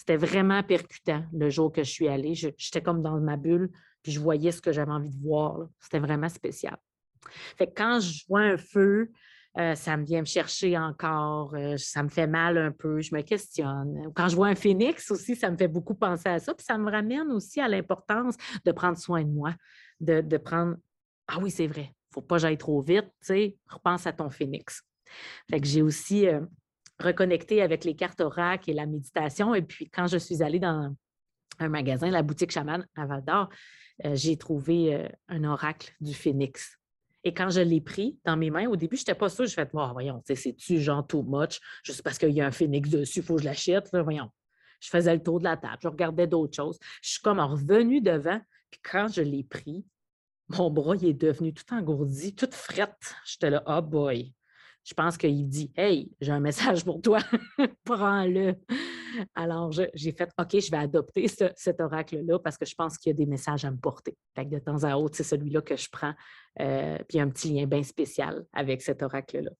C'était 0.00 0.16
vraiment 0.16 0.62
percutant 0.62 1.26
le 1.30 1.50
jour 1.50 1.70
que 1.70 1.84
je 1.84 1.90
suis 1.90 2.08
allée. 2.08 2.32
J'étais 2.34 2.80
comme 2.80 3.02
dans 3.02 3.20
ma 3.20 3.36
bulle, 3.36 3.70
puis 4.02 4.12
je 4.12 4.18
voyais 4.18 4.50
ce 4.50 4.62
que 4.62 4.72
j'avais 4.72 4.90
envie 4.90 5.10
de 5.10 5.22
voir. 5.22 5.68
C'était 5.78 5.98
vraiment 5.98 6.30
spécial. 6.30 6.78
Fait 7.58 7.66
que 7.66 7.72
quand 7.76 8.00
je 8.00 8.24
vois 8.26 8.40
un 8.40 8.56
feu, 8.56 9.10
euh, 9.58 9.74
ça 9.74 9.98
me 9.98 10.06
vient 10.06 10.20
me 10.20 10.26
chercher 10.26 10.78
encore, 10.78 11.54
euh, 11.54 11.76
ça 11.76 12.02
me 12.02 12.08
fait 12.08 12.26
mal 12.26 12.56
un 12.56 12.72
peu, 12.72 13.02
je 13.02 13.14
me 13.14 13.20
questionne. 13.20 14.10
Quand 14.14 14.28
je 14.28 14.36
vois 14.36 14.46
un 14.46 14.54
phénix 14.54 15.10
aussi, 15.10 15.36
ça 15.36 15.50
me 15.50 15.58
fait 15.58 15.68
beaucoup 15.68 15.94
penser 15.94 16.30
à 16.30 16.38
ça, 16.38 16.54
puis 16.54 16.64
ça 16.64 16.78
me 16.78 16.90
ramène 16.90 17.30
aussi 17.30 17.60
à 17.60 17.68
l'importance 17.68 18.36
de 18.64 18.72
prendre 18.72 18.96
soin 18.96 19.22
de 19.22 19.28
moi, 19.28 19.54
de, 20.00 20.22
de 20.22 20.36
prendre, 20.38 20.76
ah 21.28 21.36
oui, 21.42 21.50
c'est 21.50 21.66
vrai, 21.66 21.92
faut 22.10 22.22
pas 22.22 22.36
que 22.36 22.40
j'aille 22.40 22.56
trop 22.56 22.80
vite, 22.80 23.04
tu 23.20 23.26
sais, 23.26 23.56
repense 23.68 24.06
à 24.06 24.14
ton 24.14 24.30
phénix. 24.30 24.82
Fait 25.50 25.60
que 25.60 25.66
j'ai 25.66 25.82
aussi 25.82 26.26
euh, 26.26 26.40
reconnecté 27.00 27.62
avec 27.62 27.84
les 27.84 27.94
cartes 27.94 28.20
oracle 28.20 28.70
et 28.70 28.74
la 28.74 28.86
méditation. 28.86 29.54
Et 29.54 29.62
puis, 29.62 29.88
quand 29.88 30.06
je 30.06 30.18
suis 30.18 30.42
allée 30.42 30.58
dans 30.58 30.94
un 31.58 31.68
magasin, 31.68 32.10
la 32.10 32.22
boutique 32.22 32.52
Chaman 32.52 32.86
à 32.96 33.06
Val 33.06 33.24
euh, 34.06 34.14
j'ai 34.14 34.36
trouvé 34.36 34.94
euh, 34.94 35.08
un 35.28 35.44
oracle 35.44 35.92
du 36.00 36.14
phénix. 36.14 36.78
Et 37.22 37.34
quand 37.34 37.50
je 37.50 37.60
l'ai 37.60 37.82
pris 37.82 38.18
dans 38.24 38.36
mes 38.36 38.48
mains, 38.48 38.66
au 38.66 38.76
début, 38.76 38.96
je 38.96 39.02
n'étais 39.02 39.14
pas 39.14 39.28
sûre. 39.28 39.46
Je 39.46 39.52
fais, 39.52 39.68
oh, 39.74 39.88
voyons, 39.92 40.22
c'est-tu 40.24 40.80
genre 40.80 41.06
too 41.06 41.22
much, 41.22 41.60
juste 41.82 42.02
parce 42.02 42.16
qu'il 42.16 42.30
y 42.30 42.40
a 42.40 42.46
un 42.46 42.50
phénix 42.50 42.88
dessus, 42.88 43.18
il 43.18 43.24
faut 43.24 43.36
que 43.36 43.42
je 43.42 43.46
l'achète. 43.46 43.90
Voyons. 43.92 44.30
Je 44.80 44.88
faisais 44.88 45.12
le 45.12 45.22
tour 45.22 45.38
de 45.38 45.44
la 45.44 45.58
table, 45.58 45.78
je 45.82 45.88
regardais 45.88 46.26
d'autres 46.26 46.56
choses. 46.56 46.78
Je 47.02 47.10
suis 47.10 47.20
comme 47.20 47.38
revenue 47.38 48.00
devant, 48.00 48.40
puis 48.70 48.80
quand 48.82 49.08
je 49.08 49.20
l'ai 49.20 49.44
pris, 49.44 49.84
mon 50.48 50.70
bras 50.70 50.96
il 50.96 51.08
est 51.08 51.12
devenu 51.12 51.52
tout 51.52 51.74
engourdi, 51.74 52.34
toute 52.34 52.54
frette. 52.54 53.14
J'étais 53.26 53.50
là, 53.50 53.62
oh 53.66 53.82
boy. 53.82 54.32
Je 54.84 54.94
pense 54.94 55.16
qu'il 55.16 55.48
dit 55.48 55.70
Hey, 55.76 56.10
j'ai 56.20 56.32
un 56.32 56.40
message 56.40 56.84
pour 56.84 57.00
toi, 57.00 57.18
prends-le. 57.84 58.54
Alors, 59.34 59.72
j'ai 59.72 60.12
fait 60.12 60.30
OK, 60.38 60.58
je 60.58 60.70
vais 60.70 60.78
adopter 60.78 61.26
cet 61.28 61.80
oracle-là 61.80 62.38
parce 62.38 62.56
que 62.56 62.66
je 62.66 62.74
pense 62.74 62.96
qu'il 62.96 63.10
y 63.10 63.14
a 63.14 63.16
des 63.16 63.26
messages 63.26 63.64
à 63.64 63.70
me 63.70 63.76
porter. 63.76 64.16
Fait 64.34 64.44
de 64.44 64.58
temps 64.58 64.84
à 64.84 64.96
autre, 64.96 65.16
c'est 65.16 65.24
celui-là 65.24 65.62
que 65.62 65.76
je 65.76 65.88
prends. 65.90 66.14
Euh, 66.60 66.96
puis 67.08 67.14
il 67.14 67.16
y 67.18 67.20
a 67.20 67.24
un 67.24 67.30
petit 67.30 67.52
lien 67.52 67.66
bien 67.66 67.82
spécial 67.82 68.44
avec 68.52 68.82
cet 68.82 69.02
oracle-là. 69.02 69.50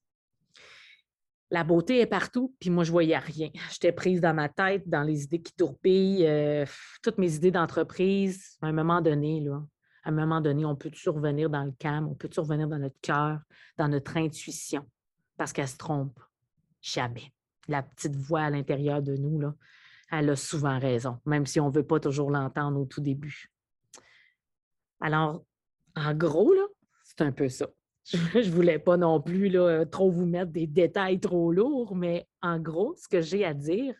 La 1.52 1.64
beauté 1.64 1.98
est 1.98 2.06
partout, 2.06 2.54
puis 2.61 2.70
moi, 2.70 2.85
je 2.85 2.90
ne 2.90 2.92
voyais 2.92 3.18
rien. 3.18 3.50
J'étais 3.72 3.92
prise 3.92 4.20
dans 4.20 4.35
ma 4.35 4.48
tête, 4.48 4.88
dans 4.88 5.02
les 5.02 5.24
idées 5.24 5.42
qui 5.42 5.52
tourpillent, 5.52 6.26
euh, 6.26 6.64
toutes 7.02 7.18
mes 7.18 7.35
idées 7.35 7.50
d'entreprise. 7.50 8.56
À 8.62 8.68
un 8.68 8.72
moment 8.72 9.00
donné, 9.00 9.40
là, 9.40 9.61
à 10.04 10.11
un 10.11 10.12
moment 10.12 10.40
donné, 10.40 10.64
on 10.64 10.76
peut 10.76 10.90
survenir 10.94 11.50
dans 11.50 11.64
le 11.64 11.72
calme, 11.72 12.09
on 12.09 12.14
peut 12.14 12.28
survenir 12.30 12.68
dans 12.68 12.78
notre 12.78 13.00
cœur, 13.02 13.40
dans 13.76 13.88
notre 13.88 14.16
intuition, 14.16 14.87
parce 15.40 15.55
qu'elle 15.55 15.68
se 15.68 15.79
trompe 15.79 16.20
jamais. 16.83 17.33
La 17.66 17.83
petite 17.83 18.14
voix 18.14 18.42
à 18.42 18.50
l'intérieur 18.50 19.00
de 19.00 19.16
nous, 19.16 19.40
là, 19.40 19.55
elle 20.12 20.29
a 20.29 20.37
souvent 20.37 20.79
raison, 20.79 21.16
même 21.24 21.46
si 21.46 21.59
on 21.61 21.70
ne 21.70 21.74
veut 21.74 21.87
pas 21.87 21.98
toujours 21.98 22.31
l'entendre 22.31 22.79
au 22.79 22.85
tout 22.85 23.00
début. 23.00 23.50
Alors, 25.00 25.42
en 25.96 26.12
gros, 26.12 26.53
c'est 27.05 27.22
un 27.22 27.33
peu 27.33 27.48
ça. 27.48 27.66
Je 28.05 28.18
ne 28.37 28.50
voulais 28.50 28.79
pas 28.79 28.98
non 28.98 29.18
plus 29.18 29.48
là, 29.48 29.87
trop 29.87 30.11
vous 30.11 30.26
mettre 30.26 30.53
des 30.53 30.66
détails 30.66 31.20
trop 31.20 31.50
lourds, 31.53 31.96
mais 31.96 32.29
en 32.42 32.59
gros, 32.59 32.94
ce 32.98 33.09
que 33.09 33.22
j'ai 33.22 33.46
à 33.46 33.55
dire 33.55 33.94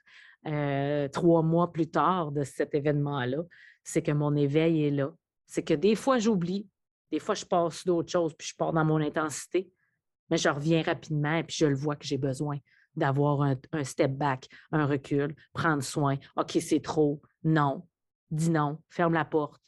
euh, 0.47 1.09
trois 1.09 1.41
mois 1.41 1.73
plus 1.73 1.89
tard 1.89 2.33
de 2.33 2.45
cet 2.45 2.75
événement-là, 2.75 3.39
c'est 3.83 4.03
que 4.03 4.13
mon 4.13 4.37
éveil 4.37 4.85
est 4.85 4.91
là, 4.91 5.11
c'est 5.47 5.63
que 5.63 5.73
des 5.73 5.95
fois, 5.95 6.19
j'oublie, 6.19 6.69
des 7.11 7.19
fois, 7.19 7.35
je 7.35 7.47
passe 7.47 7.87
d'autres 7.87 8.13
choses, 8.13 8.35
puis 8.35 8.49
je 8.49 8.57
pars 8.57 8.75
dans 8.75 8.85
mon 8.85 9.01
intensité, 9.01 9.73
mais 10.31 10.37
je 10.37 10.49
reviens 10.49 10.83
rapidement 10.83 11.35
et 11.35 11.45
puis 11.45 11.57
je 11.57 11.67
le 11.67 11.75
vois 11.75 11.97
que 11.97 12.07
j'ai 12.07 12.19
besoin 12.19 12.59
d'avoir 12.97 13.43
un, 13.43 13.85
step 13.85 14.13
back, 14.13 14.49
un 14.73 14.87
recul, 14.87 15.35
prendre 15.53 15.83
soin. 15.83 16.19
OK, 16.37 16.59
c'est 16.61 16.83
trop. 16.83 17.21
Non. 17.45 17.87
Dis 18.31 18.51
non. 18.51 18.83
Ferme 18.89 19.15
la 19.15 19.25
porte. 19.25 19.63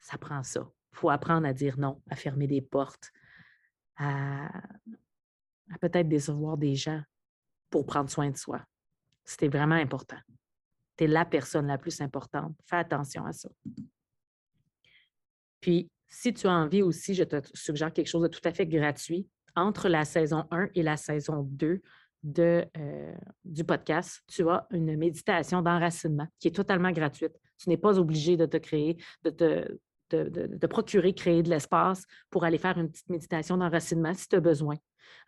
Ça 0.00 0.18
prend 0.18 0.42
ça. 0.42 0.68
Il 0.92 0.98
faut 0.98 1.10
apprendre 1.10 1.46
à 1.46 1.52
dire 1.52 1.78
non, 1.78 2.02
à 2.10 2.16
fermer 2.16 2.46
des 2.46 2.62
portes, 2.62 3.10
à, 3.96 4.46
à 4.46 5.78
peut-être 5.80 6.08
décevoir 6.08 6.56
des 6.56 6.74
gens 6.74 7.02
pour 7.70 7.86
prendre 7.86 8.10
soin 8.10 8.30
de 8.30 8.36
soi. 8.36 8.64
C'était 9.24 9.48
vraiment 9.48 9.74
important. 9.74 10.18
Tu 10.96 11.04
es 11.04 11.06
la 11.06 11.24
personne 11.24 11.66
la 11.66 11.78
plus 11.78 12.00
importante. 12.00 12.56
Fais 12.64 12.76
attention 12.76 13.26
à 13.26 13.32
ça. 13.32 13.48
Puis, 15.60 15.90
si 16.08 16.32
tu 16.32 16.46
as 16.46 16.52
envie 16.52 16.82
aussi, 16.82 17.14
je 17.14 17.24
te 17.24 17.36
suggère 17.54 17.92
quelque 17.92 18.08
chose 18.08 18.22
de 18.22 18.28
tout 18.28 18.40
à 18.44 18.52
fait 18.52 18.66
gratuit. 18.66 19.28
Entre 19.56 19.88
la 19.88 20.04
saison 20.04 20.44
1 20.50 20.68
et 20.74 20.82
la 20.82 20.96
saison 20.96 21.42
2 21.42 21.80
de, 22.22 22.64
euh, 22.76 23.14
du 23.44 23.64
podcast, 23.64 24.22
tu 24.28 24.48
as 24.48 24.66
une 24.70 24.96
méditation 24.96 25.62
d'enracinement 25.62 26.26
qui 26.38 26.48
est 26.48 26.54
totalement 26.54 26.92
gratuite. 26.92 27.32
Tu 27.58 27.68
n'es 27.68 27.76
pas 27.76 27.98
obligé 27.98 28.36
de 28.36 28.46
te 28.46 28.56
créer, 28.56 28.96
de 29.24 29.30
te 29.30 30.66
procurer, 30.66 31.12
créer 31.12 31.42
de 31.42 31.50
l'espace 31.50 32.04
pour 32.30 32.44
aller 32.44 32.58
faire 32.58 32.78
une 32.78 32.90
petite 32.90 33.08
méditation 33.08 33.56
d'enracinement 33.56 34.14
si 34.14 34.28
tu 34.28 34.36
as 34.36 34.40
besoin. 34.40 34.76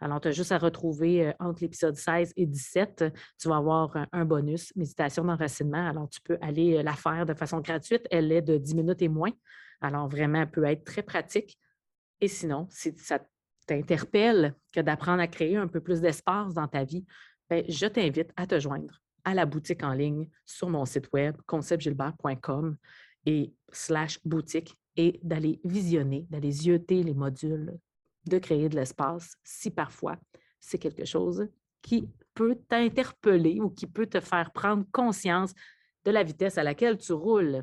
Alors, 0.00 0.20
tu 0.20 0.28
as 0.28 0.32
juste 0.32 0.52
à 0.52 0.58
retrouver 0.58 1.26
euh, 1.26 1.32
entre 1.40 1.62
l'épisode 1.62 1.96
16 1.96 2.32
et 2.36 2.46
17, 2.46 3.04
tu 3.38 3.48
vas 3.48 3.56
avoir 3.56 4.06
un, 4.12 4.24
bonus, 4.24 4.74
méditation 4.76 5.24
d'enracinement. 5.24 5.88
Alors, 5.88 6.08
tu 6.08 6.20
peux 6.20 6.38
aller 6.40 6.78
euh, 6.78 6.82
la 6.82 6.94
faire 6.94 7.26
de 7.26 7.34
façon 7.34 7.60
gratuite. 7.60 8.06
Elle 8.10 8.32
est 8.32 8.42
de 8.42 8.56
10 8.56 8.74
minutes 8.74 9.02
et 9.02 9.08
moins. 9.08 9.32
Alors, 9.80 10.08
vraiment, 10.08 10.42
elle 10.42 10.50
peut 10.50 10.64
être 10.64 10.84
très 10.84 11.02
pratique. 11.02 11.58
Et 12.20 12.28
sinon, 12.28 12.66
si 12.70 12.94
ça 12.98 13.20
t'interpelle 13.66 14.54
que 14.72 14.80
d'apprendre 14.80 15.22
à 15.22 15.28
créer 15.28 15.56
un 15.56 15.68
peu 15.68 15.80
plus 15.80 16.00
d'espace 16.00 16.54
dans 16.54 16.68
ta 16.68 16.84
vie, 16.84 17.04
bien, 17.48 17.62
je 17.68 17.86
t'invite 17.86 18.32
à 18.36 18.46
te 18.46 18.58
joindre 18.58 19.00
à 19.24 19.34
la 19.34 19.46
boutique 19.46 19.82
en 19.82 19.92
ligne 19.92 20.28
sur 20.44 20.68
mon 20.68 20.84
site 20.84 21.08
web 21.12 21.36
conceptgilbert.com 21.46 22.76
et 23.26 23.52
slash 23.70 24.18
boutique 24.24 24.76
et 24.96 25.20
d'aller 25.22 25.60
visionner, 25.64 26.26
d'aller 26.30 26.50
zioter 26.50 27.02
les 27.02 27.14
modules, 27.14 27.78
de 28.26 28.38
créer 28.38 28.68
de 28.68 28.76
l'espace 28.76 29.36
si 29.42 29.70
parfois 29.70 30.16
c'est 30.58 30.78
quelque 30.78 31.04
chose 31.04 31.48
qui 31.82 32.08
peut 32.34 32.56
t'interpeller 32.68 33.60
ou 33.60 33.70
qui 33.70 33.86
peut 33.86 34.06
te 34.06 34.20
faire 34.20 34.52
prendre 34.52 34.84
conscience 34.92 35.52
de 36.04 36.10
la 36.10 36.22
vitesse 36.22 36.58
à 36.58 36.62
laquelle 36.62 36.98
tu 36.98 37.12
roules. 37.12 37.62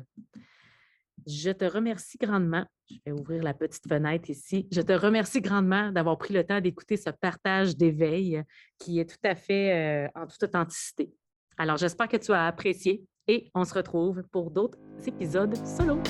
Je 1.26 1.50
te 1.50 1.64
remercie 1.64 2.18
grandement. 2.18 2.64
Je 2.90 2.96
vais 3.06 3.12
ouvrir 3.12 3.42
la 3.42 3.54
petite 3.54 3.86
fenêtre 3.88 4.30
ici. 4.30 4.66
Je 4.72 4.80
te 4.80 4.92
remercie 4.92 5.40
grandement 5.40 5.92
d'avoir 5.92 6.16
pris 6.18 6.32
le 6.32 6.44
temps 6.44 6.60
d'écouter 6.60 6.96
ce 6.96 7.10
partage 7.10 7.76
d'éveil 7.76 8.42
qui 8.78 9.00
est 9.00 9.08
tout 9.08 9.28
à 9.28 9.34
fait 9.34 10.06
euh, 10.06 10.08
en 10.14 10.26
toute 10.26 10.42
authenticité. 10.42 11.12
Alors, 11.56 11.76
j'espère 11.76 12.08
que 12.08 12.16
tu 12.16 12.32
as 12.32 12.46
apprécié 12.46 13.04
et 13.26 13.50
on 13.54 13.64
se 13.64 13.74
retrouve 13.74 14.22
pour 14.30 14.50
d'autres 14.50 14.78
épisodes 15.06 15.54
solo. 15.66 16.00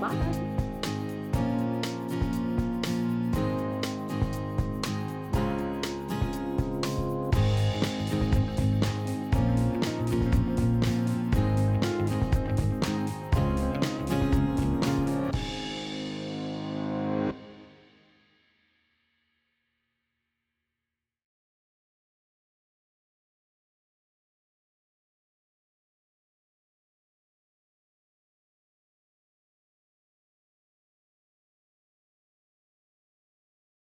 Bye! 0.00 0.45